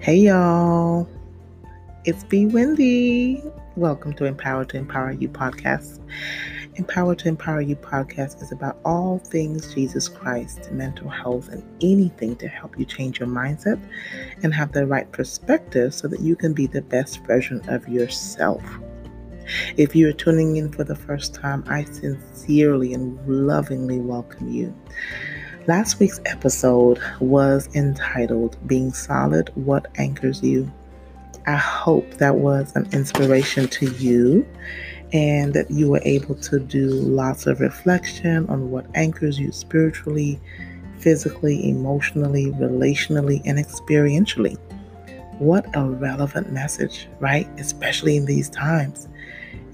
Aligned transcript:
Hey 0.00 0.16
y'all, 0.16 1.06
it's 2.06 2.24
Bewindi. 2.24 3.44
Welcome 3.76 4.14
to 4.14 4.24
Empowered 4.24 4.70
to 4.70 4.78
Empower 4.78 5.12
You 5.12 5.28
podcast. 5.28 6.00
Empowered 6.76 7.18
to 7.18 7.28
Empower 7.28 7.60
You 7.60 7.76
podcast 7.76 8.42
is 8.42 8.50
about 8.50 8.78
all 8.86 9.18
things 9.18 9.74
Jesus 9.74 10.08
Christ, 10.08 10.72
mental 10.72 11.10
health, 11.10 11.50
and 11.50 11.62
anything 11.82 12.34
to 12.36 12.48
help 12.48 12.78
you 12.78 12.86
change 12.86 13.20
your 13.20 13.28
mindset 13.28 13.78
and 14.42 14.54
have 14.54 14.72
the 14.72 14.86
right 14.86 15.12
perspective 15.12 15.92
so 15.92 16.08
that 16.08 16.20
you 16.20 16.34
can 16.34 16.54
be 16.54 16.66
the 16.66 16.80
best 16.80 17.22
version 17.26 17.60
of 17.68 17.86
yourself. 17.86 18.62
If 19.76 19.94
you 19.94 20.08
are 20.08 20.14
tuning 20.14 20.56
in 20.56 20.72
for 20.72 20.82
the 20.82 20.96
first 20.96 21.34
time, 21.34 21.62
I 21.66 21.84
sincerely 21.84 22.94
and 22.94 23.18
lovingly 23.28 24.00
welcome 24.00 24.50
you. 24.50 24.74
Last 25.66 26.00
week's 26.00 26.20
episode 26.24 26.98
was 27.20 27.68
entitled 27.74 28.56
Being 28.66 28.94
Solid 28.94 29.50
What 29.54 29.88
Anchors 29.96 30.42
You. 30.42 30.72
I 31.46 31.56
hope 31.56 32.14
that 32.14 32.36
was 32.36 32.74
an 32.74 32.88
inspiration 32.92 33.68
to 33.68 33.90
you 33.92 34.46
and 35.12 35.52
that 35.52 35.70
you 35.70 35.90
were 35.90 36.00
able 36.02 36.34
to 36.36 36.60
do 36.60 36.88
lots 36.88 37.46
of 37.46 37.60
reflection 37.60 38.48
on 38.48 38.70
what 38.70 38.86
anchors 38.94 39.38
you 39.38 39.52
spiritually, 39.52 40.40
physically, 40.98 41.68
emotionally, 41.68 42.46
relationally, 42.52 43.42
and 43.44 43.58
experientially. 43.58 44.58
What 45.38 45.66
a 45.76 45.84
relevant 45.84 46.50
message, 46.52 47.06
right? 47.20 47.46
Especially 47.58 48.16
in 48.16 48.24
these 48.24 48.48
times. 48.48 49.08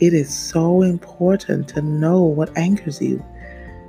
It 0.01 0.15
is 0.15 0.37
so 0.37 0.83
important 0.83 1.69
to 1.69 1.81
know 1.81 2.23
what 2.23 2.55
anchors 2.59 3.01
you 3.01 3.25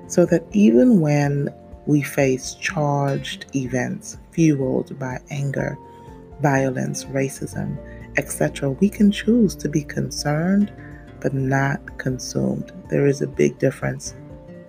so 0.06 0.28
that 0.28 0.44
even 0.52 1.02
when 1.02 1.50
we 1.88 2.02
face 2.02 2.54
charged 2.56 3.46
events 3.56 4.18
fueled 4.32 4.98
by 5.00 5.20
anger, 5.32 5.78
violence, 6.42 7.06
racism, 7.06 7.78
etc., 8.18 8.72
we 8.72 8.90
can 8.90 9.12
choose 9.12 9.56
to 9.56 9.70
be 9.70 9.84
concerned 9.84 10.72
but 11.20 11.34
not 11.34 11.98
consumed. 11.98 12.72
There 12.90 13.08
is 13.08 13.22
a 13.22 13.28
big 13.28 13.58
difference, 13.58 14.14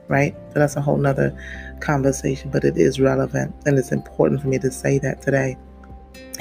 right? 0.09 0.35
So 0.53 0.61
that's 0.61 0.77
a 0.77 0.81
whole 0.81 0.97
nother 0.97 1.37
conversation, 1.81 2.51
but 2.51 2.65
it 2.65 2.77
is 2.77 3.01
relevant 3.01 3.55
and 3.67 3.79
it's 3.79 3.93
important 3.93 4.41
for 4.41 4.49
me 4.49 4.59
to 4.61 4.71
say 4.71 4.99
that 5.01 5.21
today. 5.21 5.57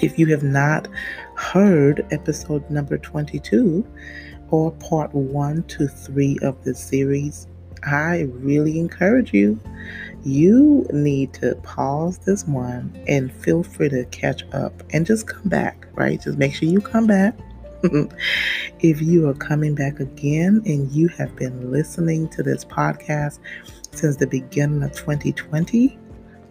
If 0.02 0.20
you 0.20 0.28
have 0.28 0.44
not 0.44 0.88
heard 1.36 2.06
episode 2.12 2.70
number 2.70 2.98
22 2.98 3.86
or 4.50 4.72
part 4.74 5.14
one 5.14 5.64
to 5.64 5.88
three 5.88 6.38
of 6.42 6.64
this 6.64 6.80
series, 6.80 7.48
I 7.84 8.28
really 8.34 8.80
encourage 8.80 9.34
you. 9.34 9.60
You 10.28 10.86
need 10.92 11.34
to 11.36 11.56
pause 11.64 12.18
this 12.18 12.46
one 12.46 12.94
and 13.08 13.32
feel 13.32 13.64
free 13.64 13.88
to 13.88 14.04
catch 14.06 14.44
up 14.52 14.84
and 14.92 15.06
just 15.06 15.26
come 15.26 15.48
back, 15.48 15.88
right? 15.94 16.22
Just 16.22 16.38
make 16.38 16.54
sure 16.54 16.68
you 16.68 16.82
come 16.82 17.08
back 17.08 17.34
if 18.82 19.02
you 19.02 19.30
are 19.30 19.34
coming 19.36 19.74
back 19.74 20.02
again 20.02 20.62
and 20.66 20.92
you 20.92 21.08
have 21.08 21.34
been 21.38 21.72
listening 21.72 22.28
to 22.30 22.44
this 22.44 22.66
podcast 22.66 23.40
since 23.92 24.18
the 24.18 24.28
beginning 24.28 24.84
of 24.84 24.92
2020, 24.92 25.98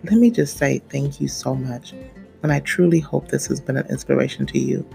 let 0.05 0.15
me 0.15 0.31
just 0.31 0.57
say 0.57 0.79
thank 0.89 1.21
you 1.21 1.29
so 1.29 1.55
much. 1.55 1.93
And 2.43 2.53
I 2.53 2.61
truly 2.61 3.01
hope 3.01 3.29
this 3.29 3.47
has 3.49 3.61
been 3.61 3.77
an 3.77 3.87
inspiration 3.89 4.47
to 4.47 4.59
you. 4.59 4.89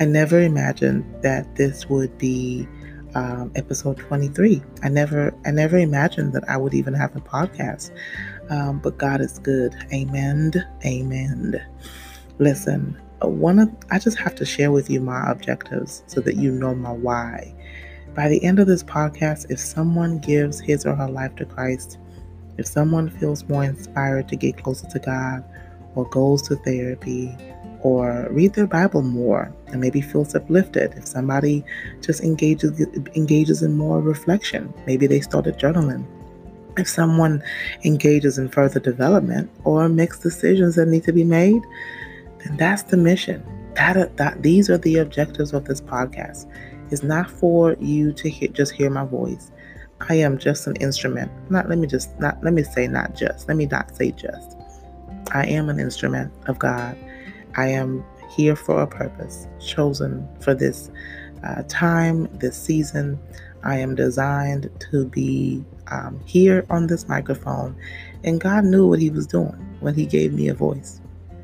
I 0.00 0.04
never 0.04 0.38
imagined 0.38 1.04
that 1.22 1.56
this 1.56 1.88
would 1.88 2.18
be 2.18 2.68
um, 3.14 3.52
episode 3.54 3.98
23. 3.98 4.62
I 4.82 4.88
never, 4.88 5.34
I 5.44 5.50
never 5.50 5.78
imagined 5.78 6.32
that 6.34 6.48
I 6.48 6.56
would 6.56 6.74
even 6.74 6.94
have 6.94 7.14
a 7.16 7.20
podcast. 7.20 7.90
Um, 8.50 8.78
but 8.78 8.98
God 8.98 9.20
is 9.20 9.38
good. 9.38 9.74
Amen. 9.92 10.52
Amen. 10.84 11.62
Listen, 12.38 13.00
one 13.20 13.58
of 13.58 13.70
I 13.90 13.98
just 13.98 14.18
have 14.18 14.34
to 14.36 14.44
share 14.44 14.70
with 14.70 14.88
you 14.88 15.00
my 15.00 15.30
objectives 15.30 16.02
so 16.06 16.20
that 16.20 16.36
you 16.36 16.50
know 16.50 16.74
my 16.74 16.92
why. 16.92 17.54
By 18.14 18.28
the 18.28 18.42
end 18.42 18.58
of 18.58 18.66
this 18.66 18.82
podcast, 18.82 19.50
if 19.50 19.60
someone 19.60 20.18
gives 20.18 20.60
his 20.60 20.86
or 20.86 20.94
her 20.94 21.08
life 21.08 21.36
to 21.36 21.44
Christ, 21.44 21.98
if 22.56 22.66
someone 22.66 23.10
feels 23.10 23.48
more 23.48 23.64
inspired 23.64 24.28
to 24.28 24.36
get 24.36 24.62
closer 24.62 24.88
to 24.88 24.98
God, 24.98 25.44
or 25.94 26.08
goes 26.10 26.42
to 26.42 26.56
therapy, 26.56 27.36
or 27.80 28.26
read 28.30 28.54
their 28.54 28.66
Bible 28.66 29.02
more 29.02 29.52
and 29.68 29.80
maybe 29.80 30.00
feels 30.00 30.34
uplifted, 30.34 30.94
if 30.96 31.06
somebody 31.06 31.64
just 32.00 32.22
engages 32.22 32.80
engages 33.14 33.62
in 33.62 33.76
more 33.76 34.00
reflection, 34.00 34.72
maybe 34.86 35.06
they 35.06 35.20
started 35.20 35.58
journaling. 35.58 36.04
If 36.76 36.88
someone 36.88 37.42
engages 37.84 38.38
in 38.38 38.48
further 38.48 38.80
development 38.80 39.50
or 39.64 39.88
makes 39.88 40.18
decisions 40.20 40.76
that 40.76 40.86
need 40.86 41.04
to 41.04 41.12
be 41.12 41.24
made, 41.24 41.62
then 42.44 42.56
that's 42.56 42.84
the 42.84 42.96
mission. 42.96 43.44
That, 43.74 44.16
that 44.16 44.42
these 44.42 44.70
are 44.70 44.78
the 44.78 44.98
objectives 44.98 45.52
of 45.52 45.64
this 45.64 45.80
podcast. 45.80 46.50
It's 46.90 47.02
not 47.02 47.30
for 47.30 47.76
you 47.80 48.12
to 48.12 48.30
hear, 48.30 48.48
just 48.48 48.72
hear 48.72 48.90
my 48.90 49.04
voice. 49.04 49.50
I 50.08 50.14
am 50.14 50.38
just 50.38 50.66
an 50.66 50.76
instrument. 50.76 51.30
Not 51.50 51.68
let 51.68 51.78
me 51.78 51.86
just 51.86 52.18
not 52.20 52.42
let 52.42 52.54
me 52.54 52.62
say 52.62 52.86
not 52.86 53.16
just. 53.16 53.48
Let 53.48 53.56
me 53.56 53.66
not 53.66 53.94
say 53.96 54.12
just. 54.12 54.56
I 55.32 55.46
am 55.46 55.68
an 55.68 55.80
instrument 55.80 56.32
of 56.46 56.58
God. 56.58 56.96
I 57.56 57.68
am 57.68 58.04
here 58.30 58.56
for 58.56 58.82
a 58.82 58.86
purpose, 58.86 59.46
chosen 59.60 60.28
for 60.40 60.54
this 60.54 60.90
uh, 61.44 61.62
time, 61.68 62.28
this 62.38 62.56
season. 62.56 63.18
I 63.64 63.78
am 63.78 63.94
designed 63.94 64.70
to 64.90 65.06
be 65.06 65.64
um, 65.88 66.20
here 66.24 66.64
on 66.70 66.86
this 66.86 67.08
microphone, 67.08 67.76
and 68.24 68.40
God 68.40 68.64
knew 68.64 68.86
what 68.86 69.00
He 69.00 69.10
was 69.10 69.26
doing 69.26 69.56
when 69.80 69.94
He 69.94 70.06
gave 70.06 70.32
me 70.32 70.48
a 70.48 70.54
voice. 70.54 71.00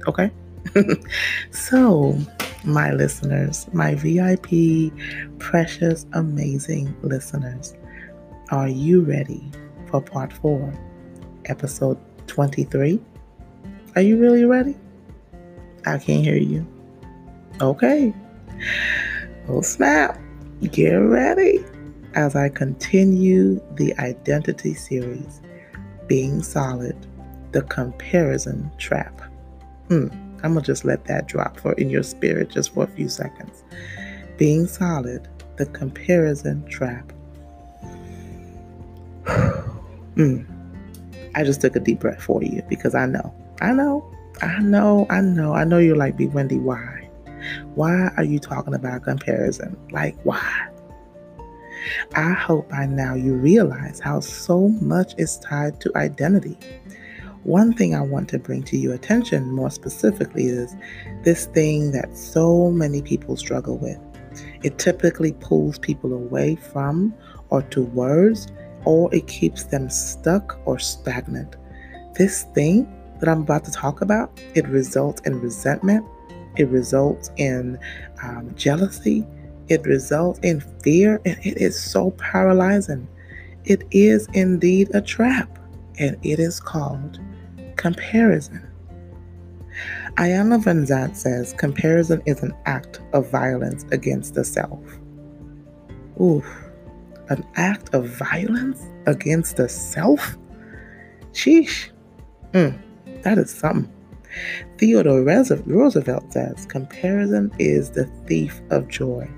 Okay? 0.06 0.30
so, 1.50 2.16
my 2.64 2.92
listeners, 2.92 3.68
my 3.72 3.94
VIP, 3.94 4.92
precious, 5.38 6.06
amazing 6.12 6.94
listeners, 7.02 7.74
are 8.50 8.68
you 8.68 9.00
ready 9.00 9.50
for 9.90 10.00
part 10.00 10.32
four, 10.32 10.72
episode 11.46 11.98
23? 12.26 13.00
Are 13.96 14.02
you 14.02 14.18
really 14.18 14.44
ready? 14.44 14.76
I 15.86 15.98
can't 15.98 16.24
hear 16.24 16.36
you. 16.36 16.66
Okay. 17.60 18.14
Oh, 19.48 19.60
snap. 19.60 20.18
Get 20.70 20.94
ready 20.94 21.64
as 22.14 22.34
I 22.36 22.48
continue 22.48 23.60
the 23.74 23.94
identity 23.98 24.74
series, 24.74 25.42
Being 26.06 26.42
Solid, 26.42 26.96
the 27.52 27.62
Comparison 27.62 28.70
Trap. 28.78 29.20
Hmm. 29.88 30.08
I'm 30.44 30.52
going 30.52 30.62
to 30.62 30.66
just 30.66 30.84
let 30.84 31.06
that 31.06 31.26
drop 31.26 31.58
for 31.58 31.72
in 31.72 31.88
your 31.88 32.02
spirit 32.02 32.50
just 32.50 32.74
for 32.74 32.84
a 32.84 32.86
few 32.86 33.08
seconds. 33.08 33.64
Being 34.36 34.66
solid, 34.66 35.26
the 35.56 35.64
comparison 35.64 36.66
trap. 36.66 37.12
mm. 39.24 40.46
I 41.34 41.44
just 41.44 41.62
took 41.62 41.76
a 41.76 41.80
deep 41.80 42.00
breath 42.00 42.22
for 42.22 42.42
you 42.42 42.62
because 42.68 42.94
I 42.94 43.06
know, 43.06 43.34
I 43.62 43.72
know, 43.72 44.06
I 44.42 44.58
know, 44.60 45.06
I 45.10 45.20
know, 45.20 45.54
I 45.54 45.64
know 45.64 45.78
you're 45.78 45.96
like, 45.96 46.16
Bewindi, 46.16 46.60
why? 46.60 47.08
Why 47.74 48.10
are 48.16 48.24
you 48.24 48.38
talking 48.38 48.74
about 48.74 49.04
comparison? 49.04 49.76
Like, 49.90 50.16
why? 50.24 50.68
I 52.14 52.32
hope 52.32 52.70
by 52.70 52.86
now 52.86 53.14
you 53.14 53.34
realize 53.34 54.00
how 54.00 54.20
so 54.20 54.68
much 54.68 55.14
is 55.18 55.38
tied 55.38 55.80
to 55.82 55.92
identity. 55.96 56.58
One 57.44 57.74
thing 57.74 57.94
I 57.94 58.00
want 58.00 58.30
to 58.30 58.38
bring 58.38 58.62
to 58.64 58.78
your 58.78 58.94
attention 58.94 59.52
more 59.52 59.70
specifically 59.70 60.46
is 60.46 60.74
this 61.22 61.46
thing 61.46 61.92
that 61.92 62.16
so 62.16 62.70
many 62.70 63.02
people 63.02 63.36
struggle 63.36 63.76
with. 63.76 63.98
It 64.62 64.78
typically 64.78 65.32
pulls 65.34 65.78
people 65.78 66.14
away 66.14 66.56
from 66.56 67.14
or 67.50 67.62
towards, 67.62 68.48
or 68.86 69.14
it 69.14 69.26
keeps 69.26 69.64
them 69.64 69.90
stuck 69.90 70.58
or 70.64 70.78
stagnant. 70.78 71.56
This 72.14 72.44
thing 72.54 72.88
that 73.24 73.30
I'm 73.30 73.40
about 73.40 73.64
to 73.64 73.70
talk 73.70 74.02
about, 74.02 74.38
it 74.54 74.68
results 74.68 75.22
in 75.22 75.40
resentment, 75.40 76.04
it 76.56 76.68
results 76.68 77.30
in 77.36 77.78
um, 78.22 78.54
jealousy, 78.54 79.26
it 79.68 79.82
results 79.86 80.38
in 80.42 80.60
fear, 80.82 81.22
and 81.24 81.38
it 81.38 81.56
is 81.56 81.80
so 81.80 82.10
paralyzing. 82.12 83.08
It 83.64 83.84
is 83.92 84.28
indeed 84.34 84.90
a 84.92 85.00
trap, 85.00 85.58
and 85.98 86.18
it 86.22 86.38
is 86.38 86.60
called 86.60 87.18
comparison. 87.76 88.68
Iyanla 90.16 90.62
Vanzant 90.62 91.16
says 91.16 91.54
comparison 91.54 92.22
is 92.26 92.42
an 92.42 92.54
act 92.66 93.00
of 93.14 93.30
violence 93.30 93.86
against 93.90 94.34
the 94.34 94.44
self. 94.44 94.82
Oof, 96.20 96.44
an 97.30 97.42
act 97.56 97.94
of 97.94 98.06
violence 98.06 98.82
against 99.06 99.56
the 99.56 99.68
self? 99.68 100.36
Sheesh. 101.32 101.88
Mm, 102.52 102.78
that 103.24 103.38
is 103.38 103.50
something. 103.50 103.92
Theodore 104.78 105.22
Roosevelt 105.22 106.32
says 106.32 106.66
comparison 106.66 107.52
is 107.58 107.90
the 107.90 108.04
thief 108.26 108.60
of 108.70 108.88
joy. 108.88 109.28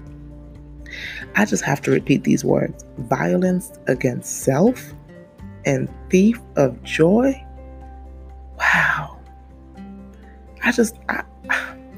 I 1.35 1.45
just 1.45 1.65
have 1.65 1.83
to 1.83 1.91
repeat 1.91 2.25
these 2.25 2.45
words 2.45 2.85
violence 2.99 3.73
against 3.87 4.43
self 4.43 4.93
and 5.65 5.89
thief 6.11 6.41
of 6.57 6.83
joy. 6.83 7.45
Wow. 8.59 9.19
I 10.65 10.73
just, 10.73 10.97
I, 11.09 11.23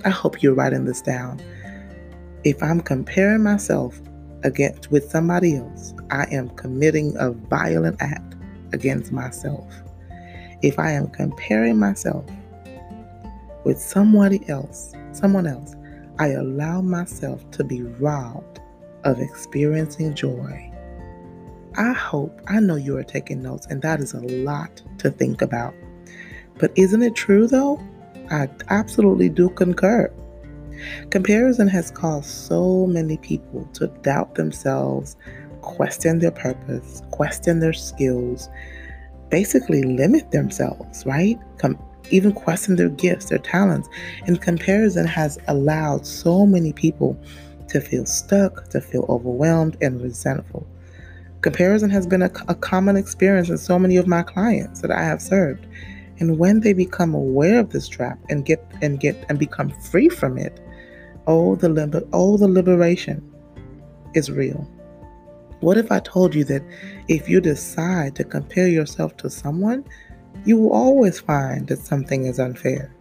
I 0.05 0.11
hope 0.11 0.43
you're 0.43 0.55
writing 0.55 0.85
this 0.87 1.01
down. 1.01 1.41
If 2.45 2.63
I'm 2.63 2.81
comparing 2.81 3.43
myself 3.43 4.01
against 4.43 4.91
with 4.91 5.11
somebody 5.11 5.57
else, 5.57 5.95
I 6.11 6.25
am 6.33 6.49
committing 6.51 7.17
a 7.19 7.31
violent 7.31 7.97
act 8.01 8.35
against 8.73 9.13
myself. 9.13 9.65
If 10.63 10.79
I 10.79 10.93
am 10.93 11.09
comparing 11.09 11.79
myself 11.79 12.25
with 13.65 13.81
somebody 13.81 14.49
else, 14.49 14.93
someone 15.13 15.47
else, 15.47 15.77
I 16.19 16.29
allow 16.31 16.81
myself 16.81 17.49
to 17.53 17.65
be 17.65 17.83
robbed 17.83 18.61
of 19.05 19.21
experiencing 19.21 20.15
joy. 20.15 20.73
I 21.77 21.93
hope, 21.93 22.41
I 22.49 22.59
know 22.59 22.75
you 22.75 22.97
are 22.97 23.05
taking 23.05 23.43
notes, 23.43 23.67
and 23.71 23.81
that 23.83 24.01
is 24.01 24.15
a 24.15 24.21
lot 24.21 24.83
to 24.99 25.11
think 25.11 25.43
about. 25.43 25.75
But 26.59 26.73
isn't 26.75 27.03
it 27.03 27.15
true 27.15 27.47
though? 27.47 27.81
I 28.31 28.49
absolutely 28.69 29.29
do 29.29 29.49
concur. 29.51 30.13
Comparison 31.11 31.69
has 31.69 31.91
caused 31.91 32.27
so 32.27 32.87
many 32.87 33.17
people 33.19 33.69
to 33.75 33.87
doubt 34.03 34.35
themselves, 34.35 35.17
question 35.61 36.19
their 36.19 36.31
purpose, 36.31 37.03
question 37.11 37.61
their 37.61 37.73
skills, 37.73 38.49
basically 39.31 39.83
limit 39.83 40.31
themselves, 40.31 41.05
right? 41.07 41.39
Com- 41.59 41.79
even 42.11 42.33
question 42.33 42.77
their 42.77 42.89
gifts, 42.89 43.27
their 43.27 43.39
talents. 43.39 43.89
And 44.27 44.41
comparison 44.41 45.07
has 45.07 45.39
allowed 45.49 46.07
so 46.07 46.47
many 46.47 46.73
people 46.73 47.21
to 47.69 47.81
feel 47.81 48.07
stuck, 48.07 48.69
to 48.71 48.81
feel 48.81 49.05
overwhelmed 49.09 49.77
and 49.81 50.01
resentful. 50.01 50.67
Comparison 51.43 51.91
has 51.91 52.07
been 52.07 52.23
a, 52.23 52.31
a 52.49 52.55
common 52.55 52.97
experience 52.97 53.49
in 53.49 53.59
so 53.59 53.79
many 53.79 53.97
of 53.97 54.07
my 54.07 54.23
clients 54.23 54.81
that 54.81 54.91
I 54.91 55.03
have 55.05 55.23
served. 55.23 55.67
And 56.19 56.39
when 56.39 56.61
they 56.61 56.73
become 56.73 57.15
aware 57.15 57.61
of 57.61 57.71
this 57.71 57.87
trap 57.87 58.19
and 58.29 58.45
get 58.45 58.65
and 58.83 58.99
get 58.99 59.25
and 59.29 59.39
become 59.39 59.71
free 59.83 60.09
from 60.09 60.37
it, 60.37 60.59
oh 61.29 61.55
the 61.55 61.69
liber- 61.69 62.09
oh 62.13 62.37
the 62.37 62.49
liberation 62.49 63.23
is 64.15 64.31
real. 64.31 64.69
What 65.61 65.77
if 65.77 65.91
I 65.91 66.01
told 66.01 66.35
you 66.35 66.45
that 66.45 66.63
if 67.09 67.29
you 67.29 67.41
decide 67.41 68.15
to 68.17 68.25
compare 68.25 68.69
yourself 68.69 69.17
to 69.19 69.31
someone, 69.31 69.85
you 70.45 70.57
will 70.57 70.73
always 70.73 71.19
find 71.19 71.67
that 71.67 71.81
something 71.81 72.27
is 72.27 72.39
unfair? 72.39 72.95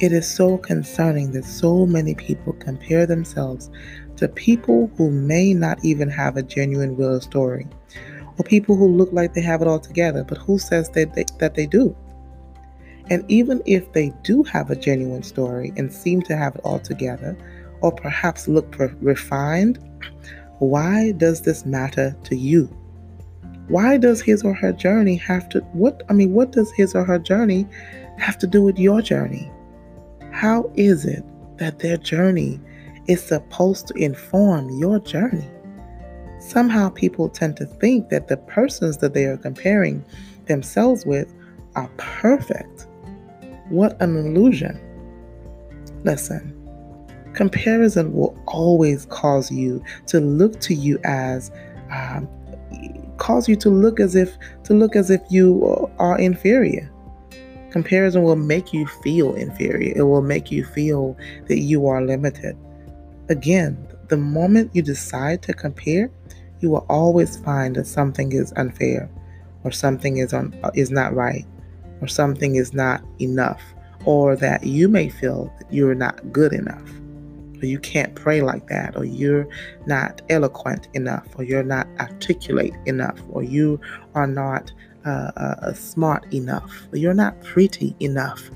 It 0.00 0.12
is 0.12 0.26
so 0.26 0.58
concerning 0.58 1.32
that 1.32 1.44
so 1.44 1.86
many 1.86 2.14
people 2.14 2.52
compare 2.54 3.06
themselves 3.06 3.70
to 4.16 4.28
people 4.28 4.90
who 4.96 5.10
may 5.10 5.54
not 5.54 5.84
even 5.84 6.08
have 6.08 6.36
a 6.36 6.42
genuine 6.42 6.96
real 6.96 7.20
story, 7.20 7.66
or 8.38 8.44
people 8.44 8.76
who 8.76 8.86
look 8.88 9.12
like 9.12 9.34
they 9.34 9.42
have 9.42 9.60
it 9.62 9.68
all 9.68 9.80
together, 9.80 10.24
but 10.24 10.38
who 10.38 10.58
says 10.58 10.88
that 10.90 11.14
they, 11.14 11.24
that 11.38 11.54
they 11.54 11.66
do? 11.66 11.96
And 13.10 13.24
even 13.28 13.60
if 13.66 13.92
they 13.92 14.12
do 14.22 14.44
have 14.44 14.70
a 14.70 14.76
genuine 14.76 15.22
story 15.24 15.72
and 15.76 15.92
seem 15.92 16.22
to 16.22 16.36
have 16.36 16.54
it 16.54 16.60
all 16.62 16.78
together, 16.78 17.36
or 17.80 17.92
perhaps 17.92 18.46
look 18.46 18.76
refined, 19.00 19.78
why 20.62 21.10
does 21.12 21.42
this 21.42 21.66
matter 21.66 22.16
to 22.22 22.36
you? 22.36 22.66
Why 23.66 23.96
does 23.96 24.20
his 24.20 24.44
or 24.44 24.54
her 24.54 24.72
journey 24.72 25.16
have 25.16 25.48
to 25.50 25.60
what 25.72 26.02
I 26.08 26.12
mean 26.12 26.34
what 26.34 26.52
does 26.52 26.70
his 26.72 26.94
or 26.94 27.04
her 27.04 27.18
journey 27.18 27.66
have 28.18 28.38
to 28.38 28.46
do 28.46 28.62
with 28.62 28.78
your 28.78 29.02
journey? 29.02 29.50
How 30.30 30.70
is 30.76 31.04
it 31.04 31.24
that 31.58 31.80
their 31.80 31.96
journey 31.96 32.60
is 33.08 33.20
supposed 33.20 33.88
to 33.88 33.94
inform 33.94 34.70
your 34.78 35.00
journey? 35.00 35.48
Somehow 36.38 36.90
people 36.90 37.28
tend 37.28 37.56
to 37.56 37.66
think 37.66 38.08
that 38.10 38.28
the 38.28 38.36
persons 38.36 38.98
that 38.98 39.14
they 39.14 39.24
are 39.24 39.36
comparing 39.36 40.04
themselves 40.46 41.04
with 41.06 41.32
are 41.74 41.90
perfect. 41.96 42.86
What 43.68 44.00
an 44.00 44.16
illusion. 44.16 44.78
Listen, 46.04 46.61
comparison 47.34 48.12
will 48.12 48.36
always 48.46 49.06
cause 49.06 49.50
you 49.50 49.82
to 50.06 50.20
look 50.20 50.60
to 50.60 50.74
you 50.74 50.98
as 51.04 51.50
um, 51.90 52.28
cause 53.18 53.48
you 53.48 53.56
to 53.56 53.70
look 53.70 54.00
as 54.00 54.14
if 54.14 54.36
to 54.64 54.74
look 54.74 54.96
as 54.96 55.10
if 55.10 55.20
you 55.30 55.90
are 55.98 56.18
inferior. 56.18 56.90
Comparison 57.70 58.22
will 58.22 58.36
make 58.36 58.72
you 58.72 58.86
feel 58.86 59.34
inferior. 59.34 59.94
It 59.96 60.02
will 60.02 60.22
make 60.22 60.50
you 60.50 60.64
feel 60.64 61.16
that 61.46 61.60
you 61.60 61.86
are 61.86 62.04
limited. 62.04 62.56
Again 63.28 63.86
the 64.12 64.16
moment 64.18 64.70
you 64.74 64.82
decide 64.82 65.40
to 65.42 65.54
compare 65.54 66.10
you 66.60 66.70
will 66.70 66.84
always 66.90 67.38
find 67.38 67.76
that 67.76 67.86
something 67.86 68.32
is 68.32 68.52
unfair 68.56 69.10
or 69.64 69.70
something 69.72 70.18
is 70.18 70.34
on 70.34 70.54
is 70.74 70.90
not 70.90 71.14
right 71.14 71.46
or 72.02 72.08
something 72.08 72.56
is 72.56 72.74
not 72.74 73.02
enough 73.20 73.62
or 74.04 74.36
that 74.36 74.64
you 74.64 74.86
may 74.86 75.08
feel 75.08 75.50
that 75.58 75.72
you're 75.72 75.94
not 75.94 76.30
good 76.30 76.52
enough 76.52 76.90
or 77.62 77.66
you 77.66 77.78
can't 77.78 78.14
pray 78.14 78.42
like 78.42 78.66
that, 78.68 78.96
or 78.96 79.04
you're 79.04 79.46
not 79.86 80.20
eloquent 80.28 80.88
enough, 80.94 81.26
or 81.36 81.44
you're 81.44 81.62
not 81.62 81.86
articulate 82.00 82.74
enough, 82.86 83.20
or 83.30 83.42
you 83.42 83.80
are 84.14 84.26
not 84.26 84.72
uh, 85.06 85.30
uh, 85.36 85.72
smart 85.72 86.32
enough, 86.34 86.88
or 86.92 86.98
you're 86.98 87.14
not 87.14 87.40
pretty 87.42 87.94
enough. 88.00 88.50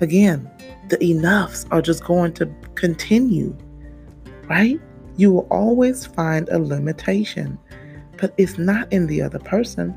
Again, 0.00 0.50
the 0.88 1.02
enoughs 1.02 1.66
are 1.70 1.80
just 1.80 2.04
going 2.04 2.32
to 2.34 2.46
continue, 2.74 3.56
right? 4.48 4.80
You 5.16 5.32
will 5.32 5.46
always 5.50 6.04
find 6.04 6.48
a 6.48 6.58
limitation, 6.58 7.58
but 8.18 8.34
it's 8.36 8.58
not 8.58 8.92
in 8.92 9.06
the 9.06 9.22
other 9.22 9.38
person. 9.38 9.94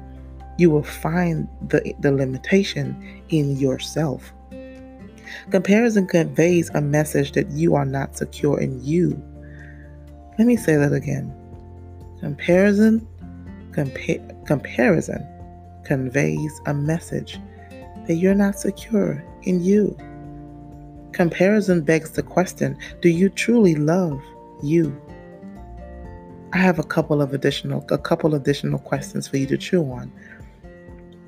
You 0.60 0.69
will 0.69 0.84
find 0.84 1.48
the, 1.68 1.94
the 2.00 2.12
limitation 2.12 3.24
in 3.30 3.57
yourself. 3.57 4.34
Comparison 5.50 6.07
conveys 6.07 6.69
a 6.69 6.81
message 6.81 7.33
that 7.33 7.50
you 7.51 7.75
are 7.75 7.85
not 7.85 8.18
secure 8.18 8.59
in 8.59 8.83
you. 8.83 9.21
Let 10.38 10.47
me 10.47 10.56
say 10.56 10.75
that 10.75 10.94
again. 10.94 11.33
Comparison 12.19 13.07
compa- 13.71 14.45
comparison 14.45 15.25
conveys 15.83 16.62
a 16.65 16.74
message 16.74 17.39
that 18.07 18.15
you're 18.15 18.35
not 18.35 18.59
secure 18.59 19.24
in 19.44 19.63
you. 19.63 19.97
Comparison 21.12 21.81
begs 21.81 22.12
the 22.12 22.24
question, 22.24 22.77
do 23.01 23.09
you 23.09 23.29
truly 23.29 23.75
love 23.75 24.21
you? 24.62 25.00
I 26.53 26.57
have 26.59 26.79
a 26.79 26.83
couple 26.83 27.21
of 27.21 27.33
additional 27.33 27.85
a 27.89 27.97
couple 27.97 28.33
additional 28.35 28.79
questions 28.79 29.27
for 29.27 29.38
you 29.38 29.45
to 29.47 29.57
chew 29.57 29.83
on. 29.91 30.12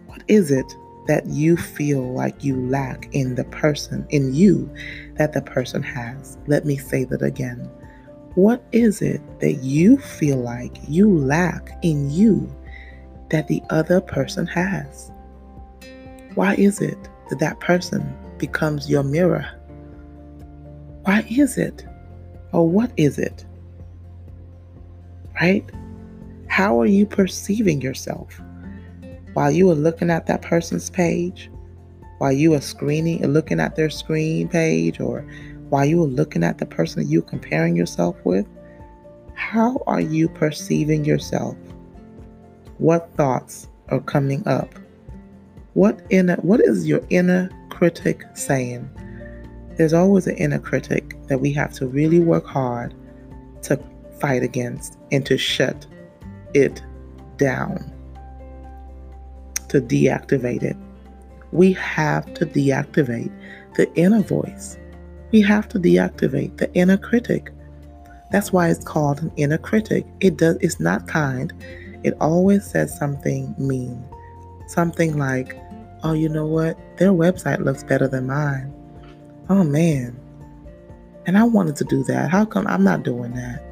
What 0.07 0.23
is 0.27 0.49
it 0.49 0.65
that 1.09 1.25
you 1.25 1.57
feel 1.57 2.13
like 2.13 2.43
you 2.43 2.55
lack 2.67 3.09
in 3.15 3.33
the 3.33 3.43
person, 3.45 4.05
in 4.11 4.31
you, 4.31 4.71
that 5.15 5.33
the 5.33 5.41
person 5.41 5.81
has. 5.81 6.37
Let 6.45 6.65
me 6.65 6.77
say 6.77 7.03
that 7.05 7.23
again. 7.23 7.67
What 8.35 8.63
is 8.73 9.01
it 9.01 9.19
that 9.39 9.63
you 9.63 9.97
feel 9.97 10.37
like 10.37 10.77
you 10.87 11.17
lack 11.17 11.71
in 11.81 12.11
you 12.11 12.55
that 13.31 13.47
the 13.47 13.59
other 13.71 13.99
person 13.99 14.45
has? 14.45 15.11
Why 16.35 16.53
is 16.53 16.79
it 16.79 17.09
that 17.29 17.39
that 17.39 17.59
person 17.59 18.15
becomes 18.37 18.87
your 18.87 19.01
mirror? 19.01 19.49
Why 21.05 21.25
is 21.27 21.57
it? 21.57 21.87
Or 22.53 22.69
what 22.69 22.91
is 22.97 23.17
it? 23.17 23.45
Right? 25.41 25.67
How 26.45 26.79
are 26.79 26.85
you 26.85 27.07
perceiving 27.07 27.81
yourself? 27.81 28.39
While 29.39 29.51
you 29.51 29.67
were 29.67 29.73
looking 29.73 30.09
at 30.09 30.25
that 30.25 30.41
person's 30.41 30.89
page, 30.89 31.49
while 32.17 32.29
you 32.29 32.51
were 32.51 32.59
screening 32.59 33.23
and 33.23 33.33
looking 33.33 33.57
at 33.57 33.77
their 33.77 33.89
screen 33.89 34.49
page, 34.49 34.99
or 34.99 35.21
while 35.69 35.85
you 35.85 35.97
were 35.97 36.07
looking 36.07 36.43
at 36.43 36.57
the 36.57 36.65
person 36.65 37.09
you're 37.09 37.21
comparing 37.21 37.73
yourself 37.73 38.17
with, 38.25 38.45
how 39.35 39.81
are 39.87 40.01
you 40.01 40.27
perceiving 40.27 41.05
yourself? 41.05 41.55
What 42.79 43.15
thoughts 43.15 43.69
are 43.87 44.01
coming 44.01 44.45
up? 44.45 44.77
What 45.73 46.01
inner 46.09 46.35
what 46.41 46.59
is 46.59 46.85
your 46.85 47.01
inner 47.09 47.49
critic 47.69 48.25
saying? 48.33 48.89
There's 49.77 49.93
always 49.93 50.27
an 50.27 50.35
inner 50.35 50.59
critic 50.59 51.15
that 51.29 51.39
we 51.39 51.53
have 51.53 51.71
to 51.75 51.87
really 51.87 52.19
work 52.19 52.45
hard 52.45 52.93
to 53.61 53.81
fight 54.19 54.43
against 54.43 54.97
and 55.13 55.25
to 55.27 55.37
shut 55.37 55.87
it 56.53 56.83
down 57.37 57.95
to 59.69 59.81
deactivate 59.81 60.63
it. 60.63 60.77
We 61.51 61.73
have 61.73 62.31
to 62.35 62.45
deactivate 62.45 63.31
the 63.75 63.91
inner 63.95 64.21
voice. 64.21 64.77
We 65.31 65.41
have 65.41 65.67
to 65.69 65.79
deactivate 65.79 66.57
the 66.57 66.71
inner 66.73 66.97
critic. 66.97 67.51
That's 68.31 68.53
why 68.53 68.69
it's 68.69 68.83
called 68.83 69.21
an 69.21 69.31
inner 69.35 69.57
critic. 69.57 70.05
It 70.19 70.37
does 70.37 70.57
it's 70.61 70.79
not 70.79 71.07
kind. 71.07 71.53
It 72.03 72.15
always 72.19 72.65
says 72.65 72.95
something 72.97 73.55
mean. 73.57 74.03
Something 74.67 75.17
like, 75.17 75.57
"Oh, 76.03 76.13
you 76.13 76.29
know 76.29 76.45
what? 76.45 76.77
Their 76.97 77.11
website 77.11 77.63
looks 77.63 77.83
better 77.83 78.07
than 78.07 78.27
mine." 78.27 78.73
Oh 79.49 79.63
man. 79.63 80.15
And 81.25 81.37
I 81.37 81.43
wanted 81.43 81.75
to 81.77 81.83
do 81.83 82.03
that. 82.03 82.29
How 82.29 82.45
come 82.45 82.67
I'm 82.67 82.83
not 82.83 83.03
doing 83.03 83.33
that? 83.33 83.63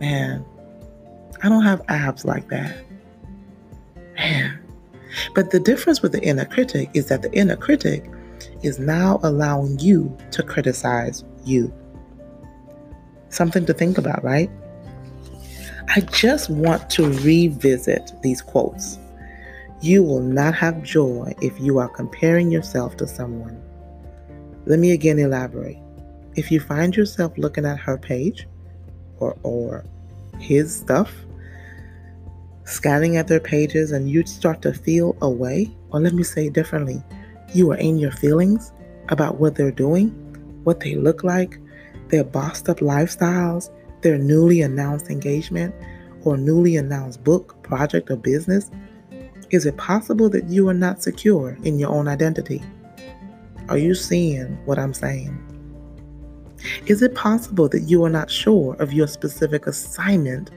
Man, 0.00 0.44
I 1.42 1.48
don't 1.48 1.62
have 1.62 1.82
abs 1.88 2.24
like 2.24 2.48
that. 2.48 2.76
Man, 4.16 4.55
but 5.36 5.50
the 5.50 5.60
difference 5.60 6.00
with 6.00 6.12
the 6.12 6.22
inner 6.22 6.46
critic 6.46 6.88
is 6.94 7.08
that 7.08 7.20
the 7.20 7.30
inner 7.34 7.56
critic 7.56 8.10
is 8.62 8.78
now 8.78 9.20
allowing 9.22 9.78
you 9.78 10.16
to 10.30 10.42
criticize 10.42 11.24
you. 11.44 11.70
Something 13.28 13.66
to 13.66 13.74
think 13.74 13.98
about, 13.98 14.24
right? 14.24 14.50
I 15.94 16.00
just 16.00 16.48
want 16.48 16.88
to 16.92 17.10
revisit 17.20 18.12
these 18.22 18.40
quotes. 18.40 18.98
You 19.82 20.02
will 20.02 20.22
not 20.22 20.54
have 20.54 20.82
joy 20.82 21.34
if 21.42 21.60
you 21.60 21.76
are 21.80 21.88
comparing 21.88 22.50
yourself 22.50 22.96
to 22.96 23.06
someone. 23.06 23.62
Let 24.64 24.78
me 24.78 24.92
again 24.92 25.18
elaborate. 25.18 25.78
If 26.34 26.50
you 26.50 26.60
find 26.60 26.96
yourself 26.96 27.36
looking 27.36 27.66
at 27.66 27.78
her 27.80 27.98
page 27.98 28.48
or, 29.18 29.36
or 29.42 29.84
his 30.38 30.74
stuff, 30.74 31.12
scanning 32.66 33.16
at 33.16 33.28
their 33.28 33.40
pages, 33.40 33.92
and 33.92 34.10
you 34.10 34.26
start 34.26 34.60
to 34.62 34.74
feel 34.74 35.16
a 35.22 35.30
way, 35.30 35.74
or 35.90 36.00
let 36.00 36.12
me 36.12 36.22
say 36.22 36.50
differently, 36.50 37.02
you 37.54 37.70
are 37.72 37.76
in 37.76 37.96
your 37.98 38.12
feelings 38.12 38.72
about 39.08 39.40
what 39.40 39.54
they're 39.54 39.70
doing, 39.70 40.10
what 40.64 40.80
they 40.80 40.96
look 40.96 41.24
like, 41.24 41.58
their 42.08 42.24
bossed 42.24 42.68
up 42.68 42.78
lifestyles, 42.78 43.70
their 44.02 44.18
newly 44.18 44.60
announced 44.60 45.08
engagement, 45.10 45.74
or 46.24 46.36
newly 46.36 46.76
announced 46.76 47.22
book, 47.24 47.62
project, 47.62 48.10
or 48.10 48.16
business? 48.16 48.70
Is 49.50 49.64
it 49.64 49.76
possible 49.76 50.28
that 50.30 50.48
you 50.48 50.68
are 50.68 50.74
not 50.74 51.02
secure 51.02 51.56
in 51.62 51.78
your 51.78 51.90
own 51.90 52.08
identity? 52.08 52.62
Are 53.68 53.78
you 53.78 53.94
seeing 53.94 54.56
what 54.66 54.78
I'm 54.78 54.94
saying? 54.94 55.42
Is 56.86 57.02
it 57.02 57.14
possible 57.14 57.68
that 57.68 57.82
you 57.82 58.04
are 58.04 58.10
not 58.10 58.30
sure 58.30 58.74
of 58.74 58.92
your 58.92 59.06
specific 59.06 59.66
assignment 59.66 60.50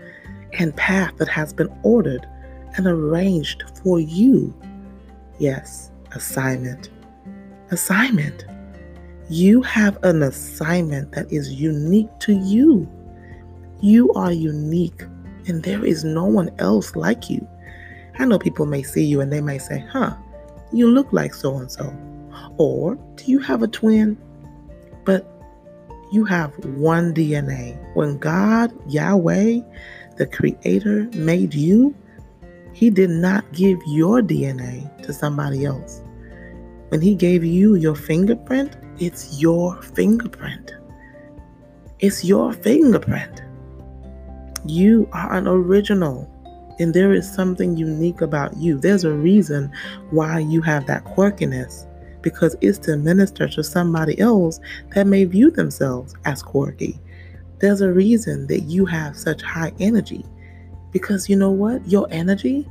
and 0.53 0.75
path 0.75 1.15
that 1.17 1.27
has 1.27 1.53
been 1.53 1.69
ordered 1.83 2.27
and 2.75 2.87
arranged 2.87 3.63
for 3.83 3.99
you? 3.99 4.53
Yes, 5.37 5.91
assignment. 6.11 6.89
Assignment. 7.71 8.45
You 9.29 9.61
have 9.61 9.97
an 10.03 10.23
assignment 10.23 11.11
that 11.11 11.31
is 11.31 11.53
unique 11.53 12.09
to 12.19 12.33
you. 12.33 12.89
You 13.79 14.11
are 14.13 14.31
unique, 14.31 15.03
and 15.47 15.63
there 15.63 15.85
is 15.85 16.03
no 16.03 16.25
one 16.25 16.49
else 16.59 16.95
like 16.95 17.29
you. 17.29 17.47
I 18.17 18.25
know 18.25 18.39
people 18.39 18.65
may 18.65 18.83
see 18.83 19.05
you 19.05 19.21
and 19.21 19.31
they 19.31 19.39
may 19.39 19.59
say, 19.59 19.85
huh, 19.91 20.13
you 20.73 20.89
look 20.89 21.13
like 21.13 21.33
so 21.33 21.55
and 21.57 21.71
so. 21.71 21.95
Or 22.57 22.95
do 23.15 23.23
you 23.25 23.39
have 23.39 23.63
a 23.63 23.67
twin? 23.67 24.17
But 25.05 25.25
you 26.11 26.25
have 26.25 26.53
one 26.65 27.13
DNA. 27.13 27.77
When 27.95 28.17
God, 28.17 28.73
Yahweh, 28.91 29.61
the 30.19 30.27
Creator, 30.27 31.09
made 31.15 31.55
you, 31.55 31.95
He 32.73 32.91
did 32.91 33.09
not 33.09 33.51
give 33.53 33.79
your 33.87 34.21
DNA 34.21 34.85
to 35.03 35.11
somebody 35.11 35.65
else. 35.65 36.03
When 36.89 37.01
He 37.01 37.15
gave 37.15 37.43
you 37.43 37.75
your 37.75 37.95
fingerprint, 37.95 38.77
it's 38.99 39.41
your 39.41 39.81
fingerprint. 39.81 40.75
It's 41.99 42.23
your 42.23 42.53
fingerprint. 42.53 43.41
You 44.65 45.09
are 45.13 45.33
an 45.33 45.47
original, 45.47 46.29
and 46.79 46.93
there 46.93 47.13
is 47.13 47.33
something 47.33 47.77
unique 47.77 48.21
about 48.21 48.57
you. 48.57 48.77
There's 48.77 49.05
a 49.05 49.13
reason 49.13 49.71
why 50.11 50.39
you 50.39 50.61
have 50.61 50.85
that 50.87 51.05
quirkiness 51.05 51.85
because 52.21 52.57
it's 52.59 52.77
to 52.79 52.97
minister 52.97 53.47
to 53.47 53.63
somebody 53.63 54.19
else 54.19 54.59
that 54.93 55.07
may 55.07 55.23
view 55.23 55.49
themselves 55.49 56.13
as 56.25 56.43
quirky. 56.43 56.99
There's 57.59 57.81
a 57.81 57.91
reason 57.91 58.47
that 58.47 58.61
you 58.61 58.85
have 58.85 59.17
such 59.17 59.41
high 59.41 59.73
energy 59.79 60.25
because 60.91 61.29
you 61.29 61.35
know 61.35 61.51
what? 61.51 61.85
Your 61.87 62.07
energy 62.09 62.67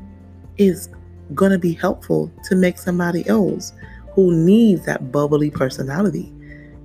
is 0.56 0.88
going 1.34 1.52
to 1.52 1.58
be 1.58 1.74
helpful 1.74 2.32
to 2.44 2.56
make 2.56 2.78
somebody 2.78 3.26
else 3.28 3.72
who 4.12 4.34
needs 4.34 4.84
that 4.86 5.12
bubbly 5.12 5.50
personality. 5.50 6.32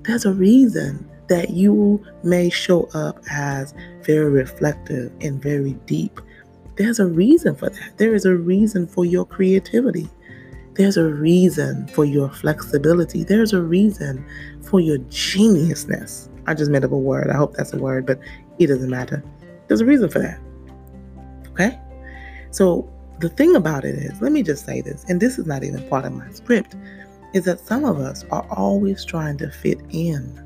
There's 0.04 0.26
a 0.26 0.34
reason 0.34 1.10
that 1.30 1.52
you 1.52 2.06
may 2.24 2.50
show 2.50 2.84
up 2.94 3.24
as 3.32 3.74
very 4.02 4.30
reflective 4.30 5.12
and 5.22 5.42
very 5.42 5.74
deep. 5.86 6.20
There's 6.76 7.00
a 7.00 7.06
reason 7.08 7.56
for 7.56 7.70
that. 7.70 7.98
There 7.98 8.14
is 8.14 8.26
a 8.26 8.36
reason 8.36 8.88
for 8.88 9.06
your 9.06 9.26
creativity. 9.26 10.10
There's 10.74 10.98
a 10.98 11.06
reason 11.06 11.88
for 11.88 12.04
your 12.04 12.30
flexibility. 12.30 13.24
There's 13.24 13.54
a 13.54 13.62
reason 13.62 14.26
for 14.62 14.80
your 14.80 14.98
geniusness. 14.98 16.30
I 16.48 16.54
just 16.54 16.72
made 16.72 16.84
up 16.84 16.92
a 16.92 16.98
word. 16.98 17.30
I 17.30 17.36
hope 17.36 17.54
that's 17.54 17.74
a 17.74 17.78
word, 17.78 18.06
but 18.06 18.20
it 18.60 18.68
doesn't 18.68 18.90
matter. 18.90 19.24
There's 19.68 19.82
a 19.82 19.86
reason 19.86 20.10
for 20.10 20.20
that. 20.20 20.40
Okay? 21.52 21.80
So 22.52 22.90
the 23.20 23.30
thing 23.30 23.56
about 23.56 23.86
it 23.86 23.96
is, 23.96 24.22
let 24.22 24.32
me 24.32 24.44
just 24.44 24.66
say 24.66 24.82
this, 24.82 25.06
and 25.08 25.22
this 25.22 25.38
is 25.40 25.46
not 25.46 25.64
even 25.64 25.88
part 25.90 26.06
of 26.06 26.14
my 26.14 26.30
script, 26.32 26.76
is 27.34 27.46
that 27.46 27.60
some 27.60 27.86
of 27.86 28.00
us 28.00 28.24
are 28.32 28.46
always 28.52 29.06
trying 29.06 29.38
to 29.40 29.50
fit 29.50 29.80
in. 29.90 30.40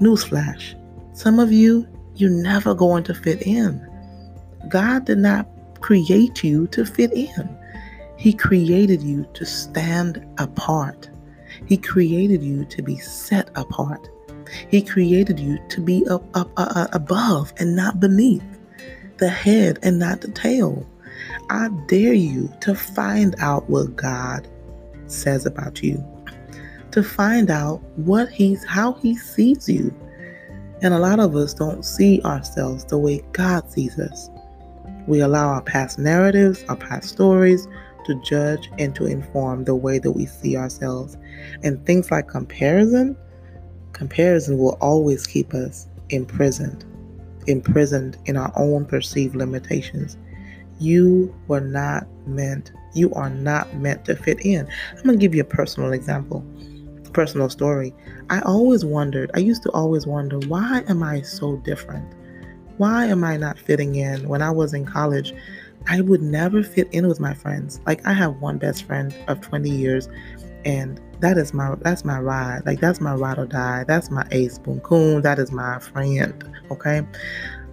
Newsflash 0.00 0.74
some 1.14 1.38
of 1.38 1.52
you, 1.52 1.86
you're 2.14 2.30
never 2.30 2.74
going 2.74 3.04
to 3.04 3.14
fit 3.14 3.42
in. 3.42 3.86
God 4.68 5.04
did 5.04 5.18
not 5.18 5.46
create 5.80 6.42
you 6.42 6.66
to 6.68 6.86
fit 6.86 7.12
in. 7.12 7.58
He 8.16 8.32
created 8.32 9.02
you 9.02 9.26
to 9.34 9.44
stand 9.44 10.24
apart. 10.38 11.10
He 11.66 11.76
created 11.76 12.42
you 12.42 12.64
to 12.64 12.82
be 12.82 12.96
set 12.96 13.50
apart. 13.56 14.08
He 14.68 14.82
created 14.82 15.38
you 15.38 15.58
to 15.68 15.80
be 15.80 16.06
up, 16.08 16.24
up, 16.36 16.50
uh, 16.56 16.88
above 16.92 17.52
and 17.58 17.76
not 17.76 18.00
beneath, 18.00 18.42
the 19.18 19.28
head 19.28 19.78
and 19.82 19.98
not 19.98 20.20
the 20.20 20.30
tail. 20.30 20.86
I 21.50 21.68
dare 21.86 22.12
you 22.12 22.52
to 22.62 22.74
find 22.74 23.34
out 23.38 23.68
what 23.68 23.96
God 23.96 24.48
says 25.06 25.46
about 25.46 25.82
you, 25.82 26.04
to 26.90 27.02
find 27.02 27.50
out 27.50 27.82
what 27.96 28.28
he's 28.30 28.64
how 28.64 28.94
he 28.94 29.16
sees 29.16 29.68
you. 29.68 29.94
And 30.82 30.92
a 30.92 30.98
lot 30.98 31.20
of 31.20 31.36
us 31.36 31.54
don't 31.54 31.84
see 31.84 32.20
ourselves 32.22 32.84
the 32.86 32.98
way 32.98 33.22
God 33.32 33.70
sees 33.70 33.98
us. 33.98 34.30
We 35.06 35.20
allow 35.20 35.48
our 35.48 35.62
past 35.62 35.98
narratives, 35.98 36.64
our 36.68 36.76
past 36.76 37.08
stories, 37.08 37.68
to 38.04 38.20
judge 38.22 38.70
and 38.78 38.94
to 38.96 39.06
inform 39.06 39.64
the 39.64 39.74
way 39.74 39.98
that 39.98 40.12
we 40.12 40.26
see 40.26 40.56
ourselves. 40.56 41.16
And 41.62 41.84
things 41.86 42.10
like 42.10 42.28
comparison, 42.28 43.16
comparison 43.92 44.58
will 44.58 44.76
always 44.80 45.26
keep 45.26 45.54
us 45.54 45.86
imprisoned, 46.10 46.84
imprisoned 47.46 48.18
in 48.26 48.36
our 48.36 48.52
own 48.56 48.84
perceived 48.84 49.36
limitations. 49.36 50.16
You 50.78 51.34
were 51.48 51.60
not 51.60 52.06
meant, 52.26 52.72
you 52.94 53.12
are 53.14 53.30
not 53.30 53.74
meant 53.76 54.04
to 54.06 54.16
fit 54.16 54.44
in. 54.44 54.68
I'm 54.90 55.04
going 55.04 55.18
to 55.18 55.22
give 55.22 55.34
you 55.34 55.42
a 55.42 55.44
personal 55.44 55.92
example, 55.92 56.44
personal 57.12 57.48
story. 57.48 57.94
I 58.30 58.40
always 58.40 58.84
wondered, 58.84 59.30
I 59.34 59.38
used 59.38 59.62
to 59.64 59.70
always 59.70 60.06
wonder, 60.06 60.38
why 60.48 60.82
am 60.88 61.02
I 61.02 61.22
so 61.22 61.56
different? 61.58 62.14
Why 62.78 63.06
am 63.06 63.22
I 63.22 63.36
not 63.36 63.58
fitting 63.58 63.94
in? 63.94 64.28
When 64.28 64.42
I 64.42 64.50
was 64.50 64.74
in 64.74 64.86
college, 64.86 65.34
I 65.88 66.00
would 66.00 66.22
never 66.22 66.62
fit 66.62 66.88
in 66.92 67.06
with 67.06 67.20
my 67.20 67.34
friends. 67.34 67.80
Like 67.86 68.04
I 68.06 68.12
have 68.12 68.36
one 68.36 68.58
best 68.58 68.84
friend 68.84 69.14
of 69.28 69.40
20 69.40 69.70
years 69.70 70.08
and 70.64 71.00
that 71.22 71.38
is 71.38 71.54
my 71.54 71.74
that's 71.80 72.04
my 72.04 72.20
ride. 72.20 72.62
Like 72.66 72.80
that's 72.80 73.00
my 73.00 73.14
ride 73.14 73.38
or 73.38 73.46
die. 73.46 73.84
That's 73.86 74.10
my 74.10 74.26
ace 74.32 74.58
boom 74.58 74.80
coon. 74.80 75.22
That 75.22 75.38
is 75.38 75.50
my 75.50 75.78
friend. 75.78 76.44
Okay. 76.70 77.02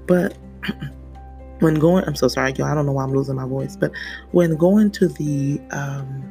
But 0.08 0.38
when 1.60 1.76
going 1.76 2.06
I'm 2.06 2.16
so 2.16 2.28
sorry, 2.28 2.54
y'all. 2.54 2.68
I 2.68 2.76
don't 2.76 2.86
know 2.86 2.94
why 2.94 3.04
I'm 3.04 3.14
losing 3.14 3.36
my 3.36 3.48
voice, 3.48 3.76
but 3.76 3.92
when 4.32 4.56
going 4.56 4.92
to 4.92 5.08
the 5.08 5.60
um 5.72 6.24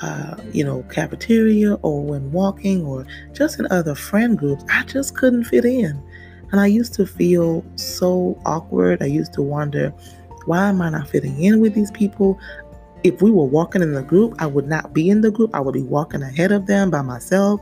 uh, 0.00 0.36
you 0.52 0.64
know, 0.64 0.82
cafeteria 0.84 1.74
or 1.82 2.04
when 2.04 2.30
walking 2.30 2.84
or 2.86 3.04
just 3.32 3.58
in 3.58 3.66
other 3.70 3.94
friend 3.94 4.38
groups, 4.38 4.64
I 4.70 4.84
just 4.84 5.16
couldn't 5.16 5.44
fit 5.44 5.64
in. 5.64 6.00
And 6.52 6.60
I 6.60 6.66
used 6.66 6.94
to 6.94 7.06
feel 7.06 7.64
so 7.76 8.40
awkward. 8.46 9.02
I 9.02 9.06
used 9.06 9.32
to 9.34 9.42
wonder, 9.42 9.92
why 10.46 10.68
am 10.68 10.80
I 10.80 10.90
not 10.90 11.08
fitting 11.08 11.42
in 11.42 11.60
with 11.60 11.74
these 11.74 11.90
people? 11.90 12.38
If 13.04 13.22
we 13.22 13.30
were 13.30 13.44
walking 13.44 13.82
in 13.82 13.92
the 13.92 14.02
group, 14.02 14.34
I 14.38 14.46
would 14.46 14.66
not 14.66 14.92
be 14.92 15.08
in 15.08 15.20
the 15.20 15.30
group. 15.30 15.54
I 15.54 15.60
would 15.60 15.74
be 15.74 15.82
walking 15.82 16.22
ahead 16.22 16.52
of 16.52 16.66
them 16.66 16.90
by 16.90 17.02
myself, 17.02 17.60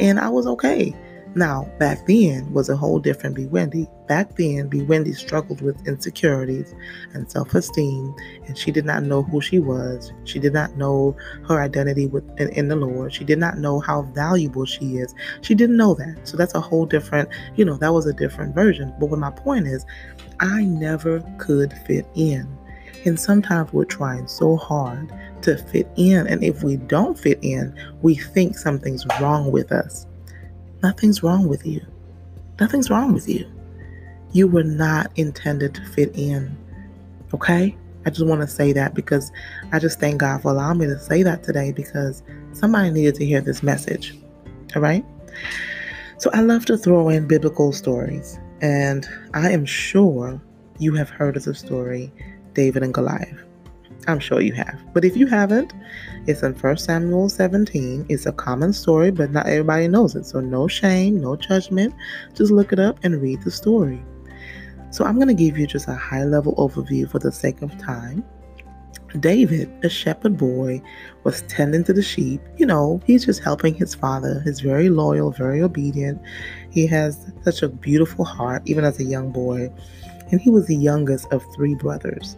and 0.00 0.18
I 0.18 0.28
was 0.28 0.46
okay. 0.46 0.94
Now, 1.34 1.70
back 1.78 2.06
then 2.06 2.52
was 2.52 2.68
a 2.68 2.76
whole 2.76 2.98
different 2.98 3.36
Bewindi. 3.36 3.86
Back 4.08 4.36
then, 4.36 4.70
Bewindi 4.70 5.14
struggled 5.14 5.60
with 5.60 5.86
insecurities 5.86 6.74
and 7.12 7.30
self 7.30 7.54
esteem, 7.54 8.14
and 8.46 8.56
she 8.56 8.72
did 8.72 8.86
not 8.86 9.02
know 9.02 9.22
who 9.22 9.40
she 9.40 9.58
was. 9.58 10.10
She 10.24 10.38
did 10.38 10.54
not 10.54 10.76
know 10.76 11.14
her 11.46 11.60
identity 11.60 12.06
within 12.06 12.48
in 12.50 12.68
the 12.68 12.76
Lord. 12.76 13.12
She 13.12 13.24
did 13.24 13.38
not 13.38 13.58
know 13.58 13.78
how 13.80 14.02
valuable 14.02 14.64
she 14.64 14.96
is. 14.96 15.14
She 15.42 15.54
didn't 15.54 15.76
know 15.76 15.94
that. 15.94 16.26
So 16.26 16.36
that's 16.36 16.54
a 16.54 16.60
whole 16.60 16.86
different, 16.86 17.28
you 17.56 17.64
know, 17.64 17.76
that 17.76 17.92
was 17.92 18.06
a 18.06 18.12
different 18.14 18.54
version. 18.54 18.92
But 18.98 19.10
what 19.10 19.18
my 19.18 19.30
point 19.30 19.66
is, 19.66 19.84
I 20.40 20.64
never 20.64 21.20
could 21.38 21.74
fit 21.86 22.06
in. 22.14 22.48
And 23.04 23.18
sometimes 23.18 23.72
we're 23.72 23.84
trying 23.84 24.26
so 24.26 24.56
hard 24.56 25.12
to 25.42 25.56
fit 25.56 25.88
in. 25.96 26.26
And 26.26 26.42
if 26.42 26.62
we 26.62 26.76
don't 26.76 27.18
fit 27.18 27.38
in, 27.42 27.74
we 28.02 28.14
think 28.14 28.56
something's 28.56 29.06
wrong 29.20 29.50
with 29.50 29.72
us. 29.72 30.06
Nothing's 30.82 31.22
wrong 31.22 31.48
with 31.48 31.66
you. 31.66 31.80
Nothing's 32.60 32.90
wrong 32.90 33.12
with 33.12 33.28
you. 33.28 33.48
You 34.32 34.46
were 34.46 34.64
not 34.64 35.10
intended 35.16 35.74
to 35.74 35.84
fit 35.86 36.10
in. 36.14 36.56
Okay? 37.32 37.76
I 38.06 38.10
just 38.10 38.26
want 38.26 38.40
to 38.40 38.46
say 38.46 38.72
that 38.72 38.94
because 38.94 39.30
I 39.72 39.78
just 39.78 40.00
thank 40.00 40.18
God 40.18 40.42
for 40.42 40.50
allowing 40.50 40.78
me 40.78 40.86
to 40.86 40.98
say 40.98 41.22
that 41.22 41.42
today 41.42 41.72
because 41.72 42.22
somebody 42.52 42.90
needed 42.90 43.16
to 43.16 43.26
hear 43.26 43.40
this 43.40 43.62
message. 43.62 44.16
All 44.74 44.82
right? 44.82 45.04
So 46.18 46.30
I 46.32 46.40
love 46.40 46.64
to 46.66 46.76
throw 46.76 47.08
in 47.08 47.28
biblical 47.28 47.72
stories, 47.72 48.40
and 48.60 49.06
I 49.34 49.50
am 49.50 49.64
sure 49.64 50.40
you 50.78 50.94
have 50.94 51.08
heard 51.08 51.36
of 51.36 51.44
the 51.44 51.54
story 51.54 52.12
David 52.54 52.82
and 52.82 52.94
Goliath. 52.94 53.44
I'm 54.06 54.20
sure 54.20 54.40
you 54.40 54.54
have. 54.54 54.80
But 54.94 55.04
if 55.04 55.16
you 55.16 55.26
haven't, 55.26 55.74
it's 56.26 56.42
in 56.42 56.54
1 56.54 56.76
Samuel 56.78 57.28
17. 57.28 58.06
It's 58.08 58.26
a 58.26 58.32
common 58.32 58.72
story, 58.72 59.10
but 59.10 59.30
not 59.30 59.46
everybody 59.46 59.86
knows 59.86 60.14
it. 60.14 60.24
So 60.24 60.40
no 60.40 60.66
shame, 60.66 61.20
no 61.20 61.36
judgment. 61.36 61.94
Just 62.34 62.50
look 62.50 62.72
it 62.72 62.78
up 62.78 62.98
and 63.02 63.20
read 63.20 63.42
the 63.42 63.50
story. 63.50 64.02
So 64.90 65.04
I'm 65.04 65.16
going 65.16 65.28
to 65.28 65.34
give 65.34 65.58
you 65.58 65.66
just 65.66 65.88
a 65.88 65.94
high 65.94 66.24
level 66.24 66.54
overview 66.56 67.10
for 67.10 67.18
the 67.18 67.30
sake 67.30 67.60
of 67.60 67.76
time. 67.78 68.24
David, 69.20 69.70
a 69.82 69.88
shepherd 69.88 70.36
boy, 70.36 70.82
was 71.24 71.42
tending 71.42 71.84
to 71.84 71.92
the 71.92 72.02
sheep. 72.02 72.40
You 72.56 72.66
know, 72.66 73.00
he's 73.06 73.24
just 73.24 73.42
helping 73.42 73.74
his 73.74 73.94
father. 73.94 74.40
He's 74.44 74.60
very 74.60 74.88
loyal, 74.88 75.30
very 75.30 75.62
obedient. 75.62 76.20
He 76.70 76.86
has 76.86 77.30
such 77.42 77.62
a 77.62 77.68
beautiful 77.68 78.24
heart, 78.24 78.62
even 78.66 78.84
as 78.84 79.00
a 79.00 79.04
young 79.04 79.32
boy. 79.32 79.70
And 80.30 80.40
he 80.40 80.50
was 80.50 80.66
the 80.66 80.76
youngest 80.76 81.30
of 81.32 81.44
three 81.54 81.74
brothers. 81.74 82.36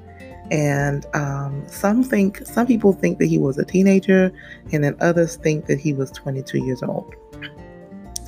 And 0.50 1.06
um, 1.14 1.62
some 1.68 2.02
think, 2.02 2.44
some 2.44 2.66
people 2.66 2.92
think 2.92 3.18
that 3.18 3.26
he 3.26 3.38
was 3.38 3.56
a 3.58 3.64
teenager, 3.64 4.32
and 4.72 4.82
then 4.82 4.96
others 5.00 5.36
think 5.36 5.66
that 5.66 5.78
he 5.78 5.92
was 5.92 6.10
22 6.10 6.64
years 6.64 6.82
old. 6.82 7.14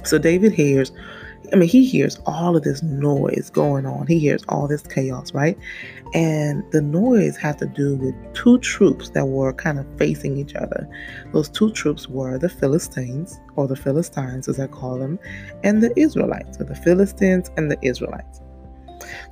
So 0.05 0.19
David 0.19 0.53
hears 0.53 0.93
I 1.53 1.57
mean, 1.57 1.69
he 1.69 1.85
hears 1.85 2.19
all 2.25 2.57
of 2.57 2.63
this 2.63 2.83
noise 2.83 3.51
going 3.51 3.85
on. 3.85 4.07
He 4.07 4.19
hears 4.19 4.43
all 4.49 4.67
this 4.67 4.83
chaos, 4.83 5.35
right? 5.35 5.59
And 6.15 6.65
the 6.73 6.81
noise 6.81 7.37
had 7.37 7.59
to 7.59 7.67
do 7.67 7.97
with 7.97 8.15
two 8.35 8.59
troops 8.61 9.11
that 9.11 9.27
were 9.27 9.53
kind 9.53 9.79
of 9.79 9.87
facing 9.99 10.39
each 10.39 10.55
other. 10.55 10.89
Those 11.33 11.51
two 11.51 11.71
troops 11.73 12.09
were 12.09 12.39
the 12.39 12.49
Philistines, 12.49 13.39
or 13.57 13.67
the 13.67 13.77
Philistines 13.77 14.49
as 14.49 14.59
I 14.61 14.67
call 14.67 14.99
them, 14.99 15.19
and 15.63 15.83
the 15.83 15.93
Israelites, 15.99 16.59
or 16.61 16.65
the 16.65 16.75
Philistines 16.75 17.51
and 17.57 17.71
the 17.71 17.79
Israelites. 17.83 18.41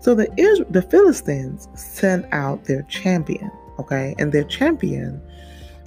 So 0.00 0.14
the 0.14 0.26
the 0.70 0.82
Philistines 0.82 1.68
sent 1.74 2.26
out 2.32 2.64
their 2.64 2.82
champion, 2.82 3.50
okay? 3.78 4.14
And 4.18 4.32
their 4.32 4.44
champion 4.44 5.20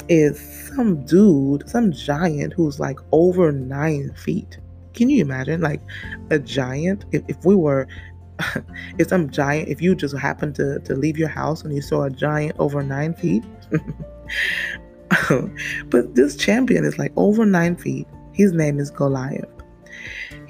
is 0.09 0.39
some 0.75 1.05
dude, 1.05 1.67
some 1.69 1.91
giant 1.91 2.53
who's 2.53 2.79
like 2.79 2.99
over 3.11 3.51
nine 3.51 4.13
feet. 4.13 4.57
Can 4.93 5.09
you 5.09 5.21
imagine 5.21 5.61
like 5.61 5.81
a 6.29 6.39
giant? 6.39 7.05
If, 7.11 7.23
if 7.27 7.45
we 7.45 7.55
were, 7.55 7.87
if 8.97 9.07
some 9.07 9.29
giant, 9.29 9.69
if 9.69 9.81
you 9.81 9.95
just 9.95 10.15
happened 10.17 10.55
to, 10.55 10.79
to 10.79 10.95
leave 10.95 11.17
your 11.17 11.29
house 11.29 11.63
and 11.63 11.73
you 11.73 11.81
saw 11.81 12.03
a 12.03 12.09
giant 12.09 12.55
over 12.59 12.83
nine 12.83 13.13
feet, 13.13 13.43
but 15.89 16.15
this 16.15 16.35
champion 16.35 16.85
is 16.85 16.97
like 16.97 17.13
over 17.15 17.45
nine 17.45 17.75
feet. 17.75 18.07
His 18.33 18.51
name 18.51 18.79
is 18.79 18.89
Goliath. 18.89 19.52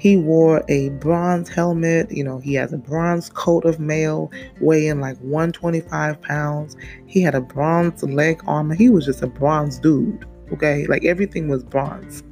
He 0.04 0.18
wore 0.18 0.62
a 0.68 0.90
bronze 0.90 1.48
helmet. 1.48 2.12
You 2.12 2.24
know, 2.24 2.38
he 2.38 2.52
has 2.56 2.74
a 2.74 2.76
bronze 2.76 3.30
coat 3.30 3.64
of 3.64 3.80
mail 3.80 4.30
weighing 4.60 5.00
like 5.00 5.16
125 5.20 6.20
pounds. 6.20 6.76
He 7.06 7.22
had 7.22 7.34
a 7.34 7.40
bronze 7.40 8.02
leg 8.02 8.42
armor. 8.46 8.74
He 8.74 8.90
was 8.90 9.06
just 9.06 9.22
a 9.22 9.26
bronze 9.26 9.78
dude. 9.78 10.26
Okay. 10.52 10.86
Like 10.88 11.06
everything 11.06 11.48
was 11.48 11.64
bronze. 11.64 12.22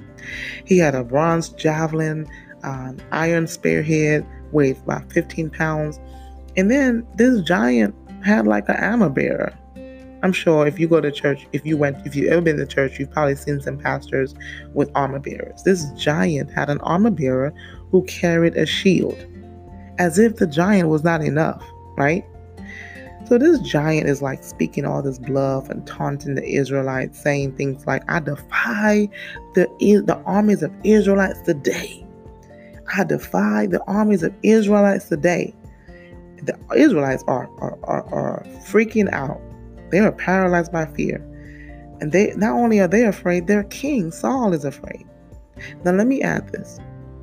He 0.66 0.76
had 0.76 0.94
a 0.94 1.02
bronze 1.02 1.48
javelin, 1.48 2.28
um, 2.62 2.98
iron 3.10 3.46
spearhead, 3.46 4.26
weighed 4.52 4.76
about 4.84 5.10
15 5.10 5.48
pounds. 5.48 5.98
And 6.58 6.70
then 6.70 7.06
this 7.16 7.40
giant 7.40 7.94
had 8.22 8.46
like 8.46 8.68
an 8.68 8.76
armor 8.76 9.08
bearer. 9.08 9.58
I'm 10.22 10.32
sure 10.32 10.66
if 10.66 10.78
you 10.78 10.86
go 10.86 11.00
to 11.00 11.10
church, 11.10 11.46
if 11.52 11.66
you 11.66 11.76
went, 11.76 12.06
if 12.06 12.14
you've 12.14 12.30
ever 12.30 12.40
been 12.40 12.56
to 12.58 12.66
church, 12.66 12.98
you've 12.98 13.10
probably 13.10 13.34
seen 13.34 13.60
some 13.60 13.76
pastors 13.76 14.34
with 14.72 14.90
armor 14.94 15.18
bearers. 15.18 15.62
This 15.64 15.90
giant 15.96 16.50
had 16.50 16.70
an 16.70 16.80
armor 16.80 17.10
bearer 17.10 17.52
who 17.90 18.04
carried 18.04 18.56
a 18.56 18.64
shield, 18.64 19.18
as 19.98 20.18
if 20.18 20.36
the 20.36 20.46
giant 20.46 20.88
was 20.88 21.02
not 21.02 21.22
enough, 21.22 21.64
right? 21.96 22.24
So 23.26 23.38
this 23.38 23.58
giant 23.60 24.08
is 24.08 24.22
like 24.22 24.44
speaking 24.44 24.84
all 24.84 25.02
this 25.02 25.18
bluff 25.18 25.68
and 25.70 25.86
taunting 25.86 26.34
the 26.34 26.44
Israelites, 26.44 27.20
saying 27.20 27.56
things 27.56 27.86
like, 27.86 28.02
I 28.10 28.20
defy 28.20 29.08
the, 29.54 29.66
the 30.06 30.20
armies 30.24 30.62
of 30.62 30.72
Israelites 30.84 31.40
today. 31.42 32.06
I 32.96 33.04
defy 33.04 33.66
the 33.66 33.82
armies 33.84 34.22
of 34.22 34.34
Israelites 34.42 35.08
today. 35.08 35.54
The 36.42 36.58
Israelites 36.76 37.24
are, 37.26 37.48
are, 37.58 37.78
are, 37.84 38.04
are 38.12 38.46
freaking 38.66 39.10
out. 39.12 39.40
They 39.92 40.00
are 40.00 40.10
paralyzed 40.10 40.72
by 40.72 40.86
fear. 40.86 41.18
And 42.00 42.10
they 42.10 42.34
not 42.34 42.54
only 42.54 42.80
are 42.80 42.88
they 42.88 43.04
afraid, 43.04 43.46
their 43.46 43.62
king, 43.64 44.10
Saul, 44.10 44.52
is 44.52 44.64
afraid. 44.64 45.06
Now 45.84 45.92
let 45.92 46.08
me 46.08 46.20
add 46.22 46.48
this. 46.48 46.80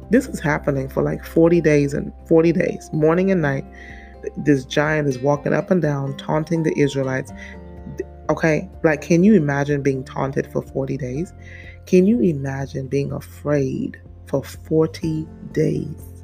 This 0.10 0.28
is 0.28 0.40
happening 0.40 0.88
for 0.88 1.04
like 1.04 1.26
40 1.26 1.60
days 1.60 1.94
and 1.94 2.14
40 2.28 2.54
days, 2.54 2.90
morning 2.94 3.30
and 3.30 3.42
night 3.42 3.66
this 4.38 4.66
giant 4.66 5.08
is 5.08 5.20
walking 5.20 5.54
up 5.54 5.72
and 5.72 5.82
down, 5.82 6.16
taunting 6.18 6.64
the 6.64 6.78
Israelites. 6.78 7.32
Okay, 8.30 8.70
like, 8.84 9.02
can 9.02 9.24
you 9.24 9.34
imagine 9.34 9.82
being 9.82 10.04
taunted 10.04 10.52
for 10.52 10.62
40 10.62 10.98
days? 10.98 11.34
Can 11.86 12.06
you 12.06 12.22
imagine 12.22 12.88
being 12.88 13.12
afraid 13.12 14.00
for 14.28 14.44
40 14.44 15.28
days? 15.52 16.24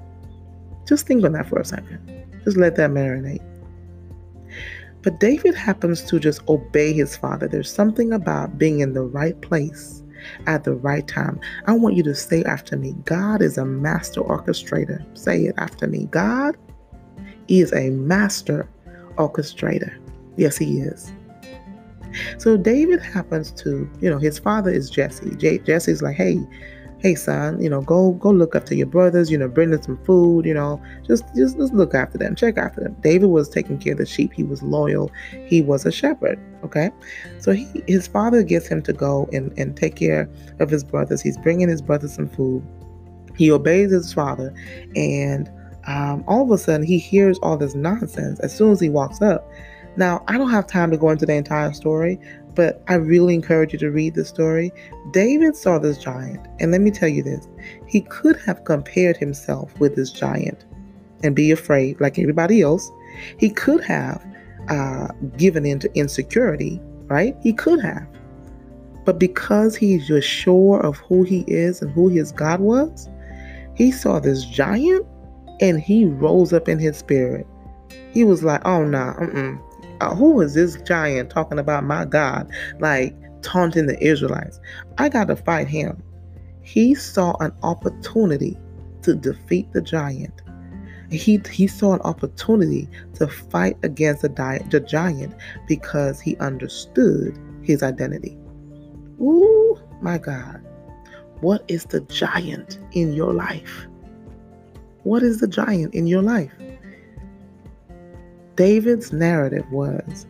Just 0.88 1.08
think 1.08 1.25
on 1.25 1.31
that 1.31 1.47
for 1.47 1.60
a 1.60 1.65
second. 1.65 2.41
Just 2.43 2.58
let 2.58 2.75
that 2.75 2.91
marinate. 2.91 3.41
But 5.06 5.20
David 5.20 5.54
happens 5.54 6.02
to 6.06 6.20
just 6.20 6.41
obey 6.50 6.91
his 6.91 7.15
father. 7.15 7.48
There's 7.48 7.72
something 7.72 8.12
about 8.12 8.58
being 8.58 8.80
in 8.80 8.94
the 8.94 9.04
right 9.04 9.39
place 9.39 10.02
at 10.48 10.63
the 10.63 10.74
right 10.74 11.08
time. 11.08 11.39
I 11.68 11.74
want 11.74 11.96
you 11.96 12.02
to 12.04 12.15
say 12.15 12.44
after 12.44 12.76
me 12.76 12.96
God 13.06 13.44
is 13.44 13.60
a 13.60 13.65
master 13.65 14.22
orchestrator. 14.22 15.06
Say 15.15 15.44
it 15.44 15.54
after 15.60 15.86
me 15.86 16.08
God 16.10 16.58
is 17.48 17.72
a 17.72 17.91
master 17.91 18.68
orchestrator. 19.18 19.96
Yes, 20.38 20.58
he 20.58 20.80
is. 20.80 21.13
So 22.39 22.58
David 22.58 23.00
happens 23.00 23.52
to, 23.52 23.88
you 24.02 24.10
know, 24.10 24.18
his 24.18 24.39
father 24.39 24.72
is 24.72 24.89
Jesse. 24.89 25.36
J- 25.36 25.60
Jesse's 25.60 26.02
like, 26.02 26.15
hey, 26.15 26.39
hey 26.99 27.15
son, 27.15 27.62
you 27.62 27.69
know, 27.69 27.81
go 27.81 28.12
go 28.13 28.31
look 28.31 28.55
after 28.55 28.73
your 28.73 28.88
brothers, 28.88 29.29
you 29.29 29.38
know, 29.38 29.47
bring 29.47 29.71
them 29.71 29.81
some 29.81 29.97
food, 30.05 30.45
you 30.45 30.53
know, 30.53 30.81
just 31.05 31.23
just 31.36 31.58
just 31.58 31.73
look 31.73 31.93
after 31.93 32.17
them, 32.17 32.36
check 32.36 32.58
after 32.58 32.81
them. 32.81 32.95
David 33.01 33.27
was 33.27 33.49
taking 33.49 33.77
care 33.77 33.93
of 33.93 33.99
the 33.99 34.05
sheep. 34.05 34.34
He 34.34 34.43
was 34.43 34.63
loyal. 34.63 35.12
He 35.45 35.62
was 35.62 35.86
a 35.86 35.91
shepherd. 35.91 36.39
Okay, 36.63 36.89
so 37.39 37.51
he 37.51 37.67
his 37.88 38.08
father 38.08 38.43
gets 38.43 38.67
him 38.67 38.81
to 38.84 38.93
go 38.93 39.29
and 39.31 39.51
and 39.58 39.77
take 39.77 39.95
care 39.95 40.29
of 40.60 40.69
his 40.69 40.84
brothers. 40.84 41.21
He's 41.21 41.38
bringing 41.38 41.69
his 41.69 41.81
brothers 41.81 42.13
some 42.13 42.29
food. 42.29 42.65
He 43.36 43.51
obeys 43.51 43.91
his 43.91 44.13
father, 44.13 44.53
and 44.95 45.51
um, 45.88 46.23
all 46.27 46.43
of 46.43 46.51
a 46.51 46.58
sudden 46.58 46.86
he 46.86 46.97
hears 46.97 47.38
all 47.39 47.58
this 47.58 47.75
nonsense 47.75 48.39
as 48.39 48.55
soon 48.55 48.71
as 48.71 48.79
he 48.79 48.89
walks 48.89 49.21
up. 49.21 49.49
Now, 49.97 50.23
I 50.27 50.38
don't 50.38 50.49
have 50.49 50.67
time 50.67 50.91
to 50.91 50.97
go 50.97 51.10
into 51.10 51.25
the 51.25 51.34
entire 51.34 51.71
story, 51.73 52.19
but 52.56 52.84
I 52.88 52.96
really 52.96 53.34
encourage 53.34 53.74
you 53.74 53.80
to 53.80 53.91
read 53.91 54.15
the 54.15 54.26
story. 54.26 54.72
David 55.12 55.56
saw 55.56 55.78
this 55.78 55.98
giant, 55.98 56.46
and 56.60 56.72
let 56.72 56.82
me 56.82 56.91
tell 56.91 57.10
you 57.10 57.24
this 57.24 57.48
he 57.88 58.02
could 58.02 58.38
have 58.46 58.63
compared 58.65 59.18
himself 59.18 59.78
with 59.80 59.96
this 59.96 60.12
giant 60.12 60.65
and 61.24 61.36
be 61.36 61.52
afraid 61.52 62.00
like 62.00 62.18
everybody 62.18 62.62
else. 62.62 62.89
He 63.38 63.50
could 63.50 63.84
have 63.84 64.26
uh, 64.70 65.08
given 65.38 65.65
in 65.65 65.80
to 65.80 65.94
insecurity, 65.96 66.82
right? 67.08 67.36
He 67.41 67.54
could 67.54 67.82
have. 67.82 68.08
But 69.06 69.20
because 69.20 69.76
he's 69.76 70.08
just 70.08 70.28
sure 70.28 70.80
of 70.80 70.98
who 70.98 71.24
he 71.24 71.41
is 71.48 71.82
and 71.82 71.91
who 71.91 72.10
his 72.10 72.32
God 72.32 72.60
was, 72.60 73.08
he 73.76 73.91
saw 73.91 74.20
this 74.20 74.46
giant 74.46 75.06
and 75.62 75.80
he 75.80 76.06
rose 76.06 76.54
up 76.54 76.68
in 76.68 76.80
his 76.80 76.98
spirit. 76.98 77.46
He 78.12 78.24
was 78.24 78.44
like, 78.44 78.62
oh, 78.65 78.84
nah, 78.84 79.13
mm 79.15 79.62
uh, 80.01 80.15
who 80.15 80.41
is 80.41 80.53
this 80.53 80.81
giant 80.81 81.29
talking 81.29 81.60
about 81.60 81.84
my 81.84 82.05
God? 82.05 82.51
Like 82.79 83.15
taunting 83.41 83.86
the 83.86 84.01
Israelites. 84.03 84.60
I 84.97 85.10
got 85.10 85.27
to 85.27 85.36
fight 85.36 85.67
him. 85.67 86.01
He 86.62 86.95
saw 86.95 87.36
an 87.39 87.51
opportunity 87.63 88.58
to 89.03 89.15
defeat 89.15 89.71
the 89.71 89.81
giant. 89.81 90.41
He, 91.12 91.39
he 91.51 91.67
saw 91.67 91.93
an 91.93 92.01
opportunity 92.01 92.89
to 93.15 93.27
fight 93.27 93.77
against 93.84 94.23
the, 94.23 94.29
di- 94.29 94.65
the 94.71 94.79
giant 94.79 95.36
because 95.67 96.19
he 96.19 96.36
understood 96.38 97.38
his 97.62 97.84
identity. 97.84 98.38
Ooh, 99.21 99.79
my 100.01 100.17
God. 100.17 100.62
What 101.41 101.63
is 101.67 101.86
the 101.86 102.01
giant 102.01 102.79
in 102.93 103.13
your 103.13 103.34
life? 103.34 103.88
What 105.03 105.21
is 105.21 105.39
the 105.39 105.47
giant 105.47 105.93
in 105.93 106.08
your 106.08 106.23
life? 106.23 106.51
David's 108.56 109.12
narrative 109.12 109.70
was 109.72 110.26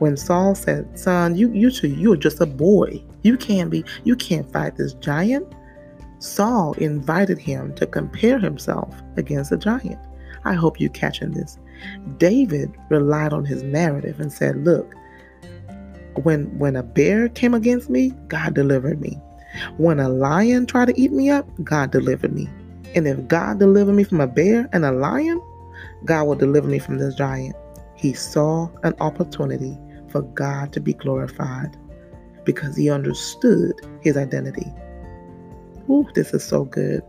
when 0.00 0.16
Saul 0.16 0.54
said, 0.54 0.98
Son, 0.98 1.36
you 1.36 1.52
you 1.52 1.70
two, 1.70 1.88
you're 1.88 2.16
just 2.16 2.40
a 2.40 2.46
boy. 2.46 3.02
You 3.22 3.36
can't 3.36 3.70
be, 3.70 3.84
you 4.04 4.16
can't 4.16 4.50
fight 4.50 4.76
this 4.76 4.94
giant. 4.94 5.46
Saul 6.18 6.72
invited 6.74 7.38
him 7.38 7.74
to 7.76 7.86
compare 7.86 8.38
himself 8.38 8.94
against 9.16 9.50
the 9.50 9.56
giant. 9.56 9.98
I 10.44 10.54
hope 10.54 10.80
you're 10.80 10.90
catching 10.90 11.32
this. 11.32 11.58
David 12.18 12.74
relied 12.88 13.32
on 13.32 13.44
his 13.44 13.62
narrative 13.62 14.20
and 14.20 14.32
said, 14.32 14.64
Look, 14.64 14.94
when 16.22 16.58
when 16.58 16.76
a 16.76 16.82
bear 16.82 17.28
came 17.28 17.54
against 17.54 17.90
me, 17.90 18.12
God 18.28 18.54
delivered 18.54 19.00
me. 19.00 19.20
When 19.76 20.00
a 20.00 20.08
lion 20.08 20.66
tried 20.66 20.86
to 20.86 21.00
eat 21.00 21.12
me 21.12 21.30
up, 21.30 21.46
God 21.62 21.90
delivered 21.90 22.32
me. 22.32 22.48
And 22.94 23.06
if 23.06 23.28
God 23.28 23.58
delivered 23.58 23.92
me 23.92 24.04
from 24.04 24.20
a 24.20 24.26
bear 24.26 24.68
and 24.72 24.84
a 24.84 24.92
lion, 24.92 25.40
God 26.04 26.24
will 26.24 26.36
deliver 26.36 26.68
me 26.68 26.78
from 26.78 26.98
this 26.98 27.14
giant. 27.14 27.56
He 27.94 28.12
saw 28.12 28.68
an 28.82 28.94
opportunity 29.00 29.78
for 30.08 30.22
God 30.22 30.72
to 30.72 30.80
be 30.80 30.94
glorified 30.94 31.76
because 32.44 32.76
he 32.76 32.90
understood 32.90 33.74
his 34.00 34.16
identity. 34.16 34.72
Ooh, 35.88 36.06
this 36.14 36.32
is 36.32 36.44
so 36.44 36.64
good. 36.64 37.02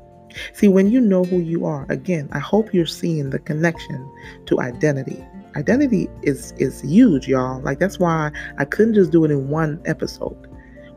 See, 0.54 0.68
when 0.68 0.92
you 0.92 1.02
know 1.02 1.24
who 1.24 1.40
you 1.40 1.66
are, 1.66 1.86
again, 1.90 2.30
I 2.32 2.40
hope 2.40 2.74
you're 2.74 2.86
seeing 2.86 3.30
the 3.30 3.40
connection 3.40 4.10
to 4.46 4.60
identity. 4.60 5.24
Identity 5.56 6.10
is 6.22 6.54
is 6.58 6.82
huge, 6.82 7.28
y'all. 7.28 7.62
Like 7.62 7.80
that's 7.80 8.00
why 8.00 8.32
I 8.58 8.66
couldn't 8.66 8.94
just 8.94 9.12
do 9.12 9.26
it 9.26 9.32
in 9.32 9.50
one 9.50 9.82
episode. 9.86 10.48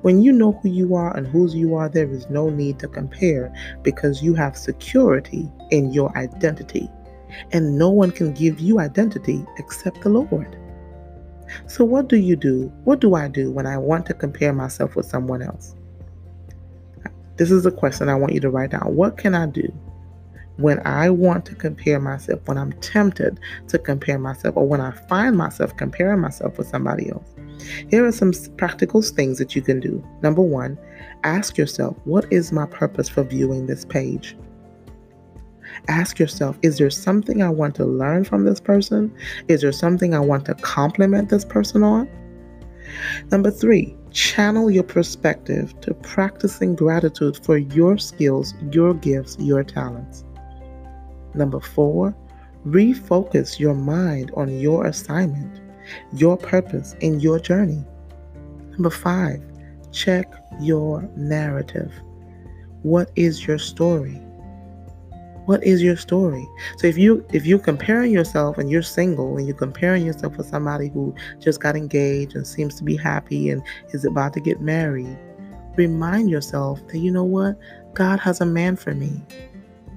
When 0.02 0.20
you 0.20 0.32
know 0.32 0.52
who 0.52 0.68
you 0.68 0.94
are 0.94 1.16
and 1.16 1.26
whose 1.26 1.54
you 1.54 1.74
are, 1.74 1.88
there 1.88 2.10
is 2.10 2.28
no 2.28 2.50
need 2.50 2.78
to 2.80 2.88
compare 2.88 3.52
because 3.82 4.22
you 4.22 4.34
have 4.34 4.56
security 4.56 5.50
in 5.70 5.92
your 5.92 6.16
identity. 6.16 6.90
And 7.52 7.78
no 7.78 7.90
one 7.90 8.10
can 8.10 8.32
give 8.32 8.60
you 8.60 8.78
identity 8.78 9.44
except 9.58 10.02
the 10.02 10.08
Lord. 10.08 10.56
So, 11.66 11.84
what 11.84 12.08
do 12.08 12.16
you 12.16 12.36
do? 12.36 12.72
What 12.84 13.00
do 13.00 13.14
I 13.14 13.28
do 13.28 13.50
when 13.50 13.66
I 13.66 13.78
want 13.78 14.06
to 14.06 14.14
compare 14.14 14.52
myself 14.52 14.96
with 14.96 15.06
someone 15.06 15.42
else? 15.42 15.74
This 17.36 17.50
is 17.50 17.66
a 17.66 17.70
question 17.70 18.08
I 18.08 18.14
want 18.14 18.32
you 18.32 18.40
to 18.40 18.50
write 18.50 18.70
down. 18.70 18.94
What 18.94 19.16
can 19.16 19.34
I 19.34 19.46
do 19.46 19.72
when 20.56 20.80
I 20.86 21.10
want 21.10 21.44
to 21.46 21.54
compare 21.54 21.98
myself, 21.98 22.40
when 22.46 22.56
I'm 22.56 22.72
tempted 22.74 23.40
to 23.68 23.78
compare 23.78 24.18
myself, 24.18 24.56
or 24.56 24.66
when 24.66 24.80
I 24.80 24.92
find 24.92 25.36
myself 25.36 25.76
comparing 25.76 26.20
myself 26.20 26.58
with 26.58 26.68
somebody 26.68 27.10
else? 27.10 27.34
Here 27.88 28.04
are 28.04 28.12
some 28.12 28.32
practical 28.56 29.02
things 29.02 29.38
that 29.38 29.56
you 29.56 29.62
can 29.62 29.80
do. 29.80 30.04
Number 30.22 30.42
one, 30.42 30.78
ask 31.24 31.58
yourself, 31.58 31.96
what 32.04 32.26
is 32.32 32.52
my 32.52 32.66
purpose 32.66 33.08
for 33.08 33.24
viewing 33.24 33.66
this 33.66 33.84
page? 33.84 34.36
Ask 35.88 36.18
yourself, 36.18 36.58
is 36.62 36.78
there 36.78 36.90
something 36.90 37.42
I 37.42 37.50
want 37.50 37.74
to 37.76 37.84
learn 37.84 38.24
from 38.24 38.44
this 38.44 38.60
person? 38.60 39.14
Is 39.48 39.60
there 39.60 39.72
something 39.72 40.14
I 40.14 40.20
want 40.20 40.46
to 40.46 40.54
compliment 40.54 41.28
this 41.28 41.44
person 41.44 41.82
on? 41.82 42.08
Number 43.30 43.50
three, 43.50 43.96
channel 44.10 44.70
your 44.70 44.82
perspective 44.82 45.78
to 45.80 45.92
practicing 45.94 46.74
gratitude 46.74 47.36
for 47.44 47.58
your 47.58 47.98
skills, 47.98 48.54
your 48.72 48.94
gifts, 48.94 49.36
your 49.38 49.62
talents. 49.62 50.24
Number 51.34 51.60
four, 51.60 52.14
refocus 52.66 53.58
your 53.58 53.74
mind 53.74 54.30
on 54.36 54.58
your 54.58 54.86
assignment, 54.86 55.60
your 56.12 56.36
purpose, 56.36 56.94
and 57.02 57.22
your 57.22 57.38
journey. 57.38 57.84
Number 58.70 58.90
five, 58.90 59.42
check 59.92 60.32
your 60.60 61.02
narrative. 61.16 61.92
What 62.82 63.10
is 63.16 63.46
your 63.46 63.58
story? 63.58 64.20
What 65.46 65.62
is 65.62 65.82
your 65.82 65.96
story? 65.96 66.48
So 66.78 66.86
if 66.86 66.96
you 66.96 67.24
if 67.32 67.44
you're 67.44 67.58
comparing 67.58 68.12
yourself 68.12 68.58
and 68.58 68.70
you're 68.70 68.82
single 68.82 69.36
and 69.36 69.46
you're 69.46 69.56
comparing 69.56 70.04
yourself 70.04 70.36
with 70.36 70.46
somebody 70.46 70.88
who 70.88 71.14
just 71.38 71.60
got 71.60 71.76
engaged 71.76 72.34
and 72.34 72.46
seems 72.46 72.74
to 72.76 72.84
be 72.84 72.96
happy 72.96 73.50
and 73.50 73.62
is 73.92 74.04
about 74.04 74.32
to 74.34 74.40
get 74.40 74.60
married, 74.60 75.18
remind 75.76 76.30
yourself 76.30 76.86
that 76.88 76.98
you 76.98 77.10
know 77.10 77.24
what? 77.24 77.58
God 77.94 78.18
has 78.20 78.40
a 78.40 78.46
man 78.46 78.76
for 78.76 78.94
me. 78.94 79.22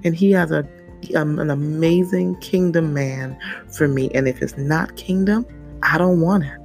And 0.04 0.14
he 0.14 0.30
has 0.32 0.50
a 0.50 0.68
um, 1.14 1.38
an 1.38 1.50
amazing 1.50 2.36
kingdom 2.40 2.92
man 2.92 3.38
for 3.68 3.88
me. 3.88 4.10
And 4.14 4.28
if 4.28 4.42
it's 4.42 4.56
not 4.56 4.96
kingdom, 4.96 5.46
I 5.82 5.98
don't 5.98 6.20
want 6.20 6.44
it. 6.44 6.60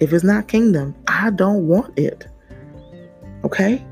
If 0.00 0.12
it's 0.12 0.24
not 0.24 0.48
kingdom, 0.48 0.94
I 1.08 1.30
don't 1.30 1.66
want 1.66 1.98
it. 1.98 2.26
Okay? 3.44 3.84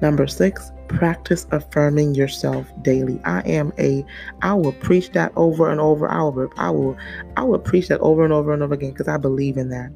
Number 0.00 0.26
six, 0.26 0.70
practice 0.96 1.46
affirming 1.50 2.14
yourself 2.14 2.70
daily. 2.82 3.20
I 3.24 3.40
am 3.40 3.72
a 3.78 4.04
I 4.42 4.54
will 4.54 4.72
preach 4.72 5.10
that 5.12 5.32
over 5.36 5.70
and 5.70 5.80
over. 5.80 6.10
I 6.10 6.22
will 6.22 6.52
I 6.56 6.70
will 6.70 6.96
I 7.36 7.42
will 7.42 7.58
preach 7.58 7.88
that 7.88 8.00
over 8.00 8.24
and 8.24 8.32
over 8.32 8.52
and 8.52 8.62
over 8.62 8.74
again 8.74 8.92
because 8.92 9.08
I 9.08 9.16
believe 9.16 9.56
in 9.56 9.70
that. 9.70 9.90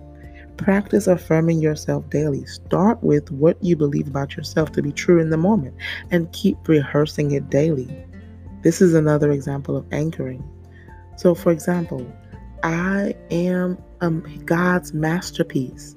Practice 0.57 1.07
affirming 1.07 1.61
yourself 1.61 2.09
daily. 2.09 2.45
Start 2.47 3.03
with 3.03 3.31
what 3.31 3.63
you 3.63 3.77
believe 3.77 4.09
about 4.09 4.37
yourself 4.37 4.73
to 4.73 4.83
be 4.83 4.93
true 4.93 5.21
in 5.21 5.31
the 5.31 5.37
moment 5.37 5.75
and 6.11 6.33
keep 6.33 6.57
rehearsing 6.67 7.33
it 7.33 7.51
daily. 7.51 7.89
This 8.63 8.81
is 8.81 8.95
another 8.95 9.31
example 9.31 9.77
of 9.77 9.87
anchoring. 9.93 10.43
So, 11.17 11.35
for 11.35 11.53
example, 11.53 12.11
I 12.63 13.15
am 13.31 13.79
um, 14.01 14.25
God's 14.45 14.95
masterpiece. 14.95 15.95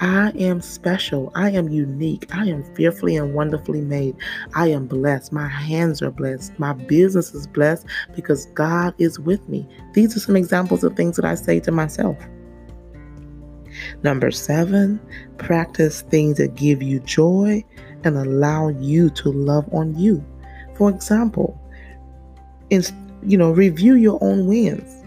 I 0.00 0.30
am 0.30 0.60
special. 0.60 1.32
I 1.34 1.50
am 1.50 1.68
unique. 1.68 2.26
I 2.34 2.46
am 2.46 2.62
fearfully 2.74 3.16
and 3.16 3.34
wonderfully 3.34 3.80
made. 3.80 4.16
I 4.54 4.68
am 4.68 4.86
blessed. 4.86 5.32
My 5.32 5.48
hands 5.48 6.02
are 6.02 6.10
blessed. 6.10 6.58
My 6.58 6.72
business 6.72 7.34
is 7.34 7.46
blessed 7.46 7.86
because 8.14 8.46
God 8.46 8.94
is 8.98 9.18
with 9.18 9.46
me. 9.48 9.68
These 9.94 10.16
are 10.16 10.20
some 10.20 10.36
examples 10.36 10.84
of 10.84 10.96
things 10.96 11.16
that 11.16 11.24
I 11.24 11.34
say 11.34 11.60
to 11.60 11.72
myself. 11.72 12.16
Number 14.02 14.30
seven, 14.30 15.00
practice 15.36 16.02
things 16.02 16.38
that 16.38 16.54
give 16.54 16.82
you 16.82 17.00
joy 17.00 17.64
and 18.04 18.16
allow 18.16 18.68
you 18.68 19.10
to 19.10 19.30
love 19.30 19.68
on 19.72 19.98
you. 19.98 20.24
For 20.76 20.90
example, 20.90 21.60
in, 22.70 22.82
you 23.22 23.36
know, 23.36 23.50
review 23.50 23.94
your 23.94 24.18
own 24.22 24.46
wins. 24.46 25.04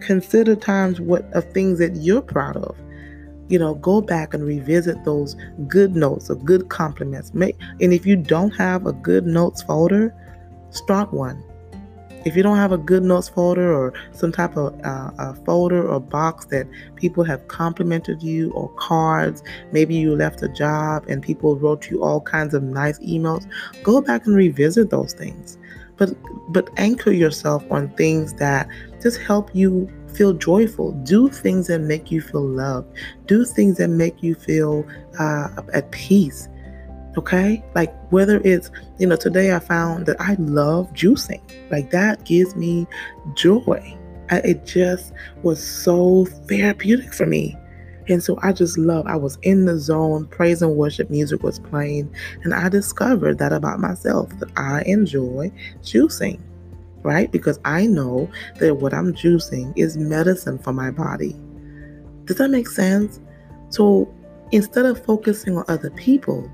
Consider 0.00 0.54
times 0.54 1.00
what 1.00 1.24
of 1.32 1.50
things 1.52 1.78
that 1.78 1.96
you're 1.96 2.22
proud 2.22 2.56
of 2.56 2.76
you 3.48 3.58
know, 3.58 3.74
go 3.74 4.00
back 4.00 4.34
and 4.34 4.44
revisit 4.44 5.04
those 5.04 5.36
good 5.68 5.94
notes 5.94 6.30
or 6.30 6.36
good 6.36 6.68
compliments. 6.68 7.34
Make 7.34 7.56
and 7.80 7.92
if 7.92 8.06
you 8.06 8.16
don't 8.16 8.52
have 8.52 8.86
a 8.86 8.92
good 8.92 9.26
notes 9.26 9.62
folder, 9.62 10.14
start 10.70 11.12
one. 11.12 11.42
If 12.24 12.34
you 12.36 12.42
don't 12.42 12.56
have 12.56 12.72
a 12.72 12.78
good 12.78 13.02
notes 13.02 13.28
folder 13.28 13.70
or 13.70 13.92
some 14.12 14.32
type 14.32 14.56
of 14.56 14.74
uh, 14.82 15.10
a 15.18 15.34
folder 15.44 15.86
or 15.86 16.00
box 16.00 16.46
that 16.46 16.66
people 16.96 17.22
have 17.24 17.46
complimented 17.48 18.22
you 18.22 18.50
or 18.52 18.70
cards, 18.76 19.42
maybe 19.72 19.94
you 19.94 20.16
left 20.16 20.42
a 20.42 20.48
job 20.48 21.04
and 21.06 21.22
people 21.22 21.56
wrote 21.56 21.90
you 21.90 22.02
all 22.02 22.22
kinds 22.22 22.54
of 22.54 22.62
nice 22.62 22.98
emails, 23.00 23.46
go 23.82 24.00
back 24.00 24.26
and 24.26 24.34
revisit 24.34 24.88
those 24.88 25.12
things. 25.12 25.58
But 25.98 26.14
but 26.48 26.70
anchor 26.78 27.12
yourself 27.12 27.62
on 27.70 27.90
things 27.90 28.32
that 28.34 28.68
just 29.02 29.20
help 29.20 29.54
you 29.54 29.90
feel 30.14 30.32
joyful. 30.32 30.92
Do 31.04 31.28
things 31.28 31.66
that 31.68 31.80
make 31.80 32.10
you 32.10 32.20
feel 32.20 32.46
loved. 32.46 32.96
Do 33.26 33.44
things 33.44 33.78
that 33.78 33.88
make 33.88 34.22
you 34.22 34.34
feel 34.34 34.86
uh, 35.18 35.48
at 35.72 35.90
peace. 35.90 36.48
Okay? 37.16 37.64
Like 37.74 37.94
whether 38.10 38.40
it's, 38.44 38.70
you 38.98 39.06
know, 39.06 39.16
today 39.16 39.54
I 39.54 39.58
found 39.58 40.06
that 40.06 40.20
I 40.20 40.34
love 40.38 40.92
juicing. 40.92 41.42
Like 41.70 41.90
that 41.90 42.24
gives 42.24 42.56
me 42.56 42.86
joy. 43.34 43.96
It 44.30 44.64
just 44.64 45.12
was 45.42 45.64
so 45.64 46.24
therapeutic 46.48 47.12
for 47.12 47.26
me. 47.26 47.56
And 48.08 48.22
so 48.22 48.38
I 48.42 48.52
just 48.52 48.76
love, 48.76 49.06
I 49.06 49.16
was 49.16 49.38
in 49.42 49.64
the 49.64 49.78
zone, 49.78 50.26
praise 50.26 50.60
and 50.60 50.76
worship 50.76 51.08
music 51.08 51.42
was 51.42 51.58
playing, 51.58 52.14
and 52.42 52.52
I 52.52 52.68
discovered 52.68 53.38
that 53.38 53.52
about 53.52 53.80
myself 53.80 54.28
that 54.40 54.50
I 54.56 54.82
enjoy 54.82 55.50
juicing 55.82 56.38
right? 57.04 57.30
Because 57.30 57.60
I 57.64 57.86
know 57.86 58.28
that 58.58 58.78
what 58.78 58.92
I'm 58.92 59.12
juicing 59.12 59.72
is 59.76 59.96
medicine 59.96 60.58
for 60.58 60.72
my 60.72 60.90
body. 60.90 61.36
Does 62.24 62.38
that 62.38 62.50
make 62.50 62.66
sense? 62.66 63.20
So 63.68 64.12
instead 64.50 64.86
of 64.86 65.04
focusing 65.04 65.56
on 65.56 65.64
other 65.68 65.90
people, 65.90 66.50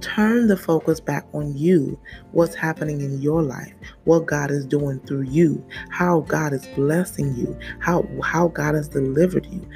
turn 0.00 0.48
the 0.48 0.56
focus 0.56 1.00
back 1.00 1.24
on 1.32 1.56
you. 1.56 1.98
What's 2.32 2.54
happening 2.54 3.00
in 3.00 3.22
your 3.22 3.42
life? 3.42 3.72
What 4.04 4.26
God 4.26 4.50
is 4.50 4.66
doing 4.66 4.98
through 5.00 5.22
you? 5.22 5.64
How 5.90 6.20
God 6.20 6.52
is 6.52 6.66
blessing 6.68 7.34
you? 7.36 7.56
How 7.78 8.06
how 8.22 8.48
God 8.48 8.74
has 8.74 8.88
delivered 8.88 9.46
you? 9.46 9.66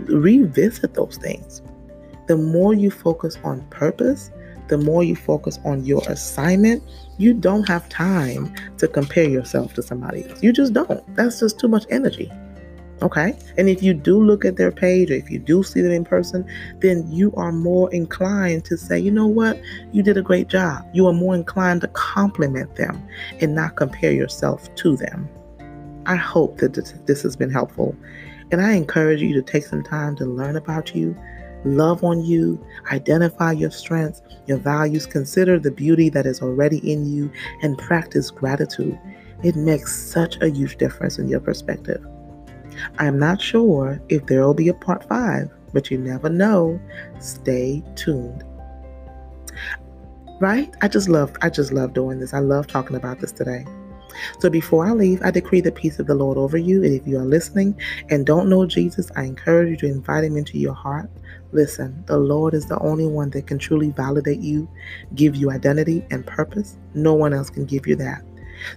Revisit 0.00 0.94
those 0.94 1.16
things. 1.16 1.62
The 2.26 2.36
more 2.36 2.74
you 2.74 2.90
focus 2.90 3.38
on 3.44 3.64
purpose, 3.70 4.30
the 4.68 4.78
more 4.78 5.04
you 5.04 5.14
focus 5.14 5.58
on 5.64 5.84
your 5.84 6.02
assignment, 6.08 6.82
you 7.18 7.34
don't 7.34 7.68
have 7.68 7.88
time 7.88 8.54
to 8.78 8.88
compare 8.88 9.28
yourself 9.28 9.74
to 9.74 9.82
somebody 9.82 10.28
else. 10.28 10.42
You 10.42 10.52
just 10.52 10.72
don't. 10.72 11.02
That's 11.14 11.40
just 11.40 11.58
too 11.58 11.68
much 11.68 11.84
energy. 11.90 12.30
Okay. 13.02 13.36
And 13.58 13.68
if 13.68 13.82
you 13.82 13.94
do 13.94 14.22
look 14.22 14.44
at 14.44 14.56
their 14.56 14.70
page 14.70 15.10
or 15.10 15.14
if 15.14 15.28
you 15.28 15.40
do 15.40 15.64
see 15.64 15.80
them 15.80 15.90
in 15.90 16.04
person, 16.04 16.48
then 16.78 17.10
you 17.10 17.32
are 17.34 17.50
more 17.50 17.92
inclined 17.92 18.64
to 18.66 18.76
say, 18.76 18.98
you 18.98 19.10
know 19.10 19.26
what, 19.26 19.60
you 19.90 20.04
did 20.04 20.16
a 20.16 20.22
great 20.22 20.46
job. 20.46 20.84
You 20.92 21.08
are 21.08 21.12
more 21.12 21.34
inclined 21.34 21.80
to 21.80 21.88
compliment 21.88 22.76
them 22.76 23.02
and 23.40 23.56
not 23.56 23.74
compare 23.74 24.12
yourself 24.12 24.72
to 24.76 24.96
them. 24.96 25.28
I 26.06 26.14
hope 26.14 26.58
that 26.58 26.74
this 27.06 27.22
has 27.22 27.34
been 27.34 27.50
helpful. 27.50 27.96
And 28.52 28.62
I 28.62 28.72
encourage 28.72 29.20
you 29.20 29.34
to 29.34 29.42
take 29.42 29.64
some 29.64 29.82
time 29.82 30.14
to 30.16 30.24
learn 30.24 30.56
about 30.56 30.94
you, 30.94 31.16
love 31.64 32.02
on 32.04 32.24
you, 32.24 32.64
identify 32.90 33.52
your 33.52 33.70
strengths, 33.70 34.22
your 34.46 34.58
values, 34.58 35.06
consider 35.06 35.58
the 35.58 35.70
beauty 35.70 36.08
that 36.10 36.26
is 36.26 36.42
already 36.42 36.78
in 36.90 37.06
you, 37.06 37.30
and 37.62 37.78
practice 37.78 38.30
gratitude. 38.30 38.98
It 39.42 39.56
makes 39.56 39.94
such 39.94 40.40
a 40.40 40.48
huge 40.48 40.76
difference 40.76 41.18
in 41.18 41.28
your 41.28 41.40
perspective. 41.40 42.04
I'm 42.98 43.18
not 43.18 43.40
sure 43.40 44.00
if 44.08 44.26
there 44.26 44.44
will 44.44 44.54
be 44.54 44.68
a 44.68 44.74
part 44.74 45.06
five, 45.08 45.50
but 45.72 45.90
you 45.90 45.98
never 45.98 46.28
know. 46.28 46.80
Stay 47.20 47.82
tuned. 47.96 48.44
Right? 50.40 50.74
I 50.80 50.88
just 50.88 51.08
love 51.08 51.36
I 51.40 51.50
just 51.50 51.72
love 51.72 51.92
doing 51.92 52.18
this. 52.18 52.34
I 52.34 52.40
love 52.40 52.66
talking 52.66 52.96
about 52.96 53.20
this 53.20 53.32
today. 53.32 53.64
So 54.40 54.50
before 54.50 54.86
I 54.86 54.92
leave, 54.92 55.22
I 55.22 55.30
decree 55.30 55.60
the 55.60 55.72
peace 55.72 55.98
of 55.98 56.06
the 56.06 56.14
Lord 56.14 56.36
over 56.36 56.58
you. 56.58 56.82
And 56.84 56.92
if 56.92 57.06
you 57.06 57.18
are 57.18 57.24
listening 57.24 57.78
and 58.10 58.26
don't 58.26 58.48
know 58.48 58.66
Jesus, 58.66 59.10
I 59.16 59.24
encourage 59.24 59.70
you 59.70 59.76
to 59.78 59.94
invite 59.94 60.24
him 60.24 60.36
into 60.36 60.58
your 60.58 60.74
heart. 60.74 61.08
Listen, 61.52 62.02
the 62.06 62.16
Lord 62.16 62.54
is 62.54 62.66
the 62.66 62.78
only 62.80 63.06
one 63.06 63.30
that 63.30 63.46
can 63.46 63.58
truly 63.58 63.90
validate 63.90 64.40
you, 64.40 64.68
give 65.14 65.36
you 65.36 65.50
identity 65.50 66.04
and 66.10 66.26
purpose. 66.26 66.78
No 66.94 67.12
one 67.12 67.34
else 67.34 67.50
can 67.50 67.66
give 67.66 67.86
you 67.86 67.94
that. 67.96 68.22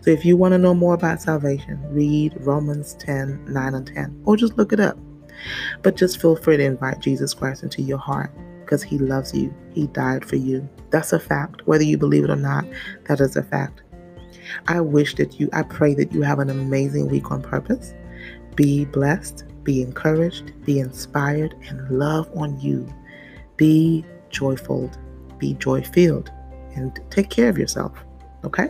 So 0.02 0.12
if 0.12 0.26
you 0.26 0.36
want 0.36 0.54
to 0.54 0.58
know 0.58 0.74
more 0.74 0.94
about 0.94 1.22
salvation, 1.22 1.80
read 1.90 2.34
Romans 2.38 2.96
10 2.96 3.46
9 3.46 3.74
and 3.74 3.88
10, 3.88 4.22
or 4.26 4.36
just 4.36 4.58
look 4.58 4.74
it 4.74 4.80
up. 4.80 4.98
But 5.84 5.96
just 5.96 6.22
feel 6.22 6.36
free 6.36 6.58
to 6.58 6.64
invite 6.64 7.00
Jesus 7.00 7.34
Christ 7.34 7.64
into 7.64 7.82
your 7.82 7.98
heart 7.98 8.32
because 8.62 8.82
he 8.84 8.98
loves 8.98 9.34
you. 9.34 9.54
He 9.74 9.88
died 9.88 10.26
for 10.26 10.36
you. 10.36 10.68
That's 10.90 11.14
a 11.14 11.20
fact. 11.20 11.62
Whether 11.66 11.84
you 11.84 11.98
believe 11.98 12.24
it 12.24 12.30
or 12.30 12.36
not, 12.36 12.66
that 13.08 13.20
is 13.20 13.36
a 13.36 13.44
fact. 13.44 13.84
I 14.68 14.82
wish 14.82 15.16
that 15.16 15.40
you, 15.40 15.50
I 15.54 15.64
pray 15.64 15.94
that 15.96 16.12
you 16.12 16.22
have 16.22 16.40
an 16.40 16.50
amazing 16.50 17.10
week 17.10 17.32
on 17.32 17.42
purpose. 17.42 17.94
Be 18.56 18.86
blessed, 18.86 19.46
be 19.66 19.82
encouraged, 19.82 20.54
be 20.64 20.80
inspired, 20.80 21.56
and 21.68 21.90
love 21.90 22.30
on 22.38 22.58
you. 22.62 22.88
Be 23.58 24.06
joyful, 24.30 24.90
be 25.38 25.56
joy 25.56 25.82
filled, 25.82 26.32
and 26.76 26.98
take 27.10 27.30
care 27.30 27.50
of 27.50 27.58
yourself. 27.58 27.92
Okay? 28.46 28.70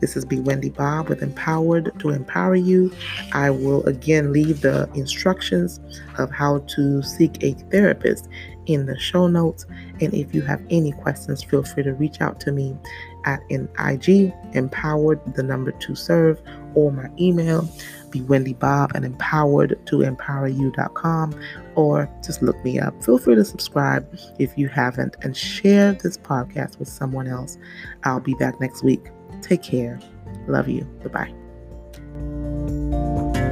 This 0.00 0.16
is 0.16 0.24
Bewindi 0.24 0.74
Bobb 0.74 1.08
with 1.08 1.22
Empowered 1.22 1.92
to 2.00 2.10
Empower 2.10 2.56
You. 2.56 2.92
I 3.32 3.50
will 3.50 3.84
again 3.86 4.32
leave 4.32 4.60
the 4.60 4.88
instructions 4.94 5.80
of 6.18 6.30
how 6.30 6.58
to 6.58 7.02
seek 7.02 7.42
a 7.42 7.52
therapist 7.70 8.28
in 8.66 8.86
the 8.86 8.98
show 8.98 9.26
notes. 9.26 9.66
And 10.00 10.12
if 10.14 10.34
you 10.34 10.42
have 10.42 10.62
any 10.70 10.92
questions, 10.92 11.42
feel 11.42 11.62
free 11.62 11.82
to 11.84 11.94
reach 11.94 12.20
out 12.20 12.40
to 12.40 12.52
me 12.52 12.76
at 13.24 13.40
an 13.50 13.68
IG, 13.78 14.32
empowered 14.54 15.20
the 15.34 15.42
number 15.42 15.72
to 15.72 15.94
serve, 15.94 16.40
or 16.74 16.92
my 16.92 17.10
email, 17.18 17.68
the 18.16 18.24
Wendy 18.26 18.54
Bob 18.54 18.92
and 18.94 19.04
empowered 19.04 19.78
to 19.86 19.96
empoweryou.com 19.98 21.38
or 21.74 22.10
just 22.24 22.42
look 22.42 22.62
me 22.64 22.78
up. 22.78 23.04
Feel 23.04 23.18
free 23.18 23.34
to 23.34 23.44
subscribe 23.44 24.06
if 24.38 24.56
you 24.56 24.68
haven't 24.68 25.16
and 25.22 25.36
share 25.36 25.92
this 25.92 26.16
podcast 26.16 26.78
with 26.78 26.88
someone 26.88 27.26
else. 27.26 27.58
I'll 28.04 28.20
be 28.20 28.34
back 28.34 28.60
next 28.60 28.82
week. 28.82 29.10
Take 29.42 29.62
care. 29.62 30.00
Love 30.48 30.68
you. 30.68 30.84
Bye 31.04 31.32
bye. 33.34 33.42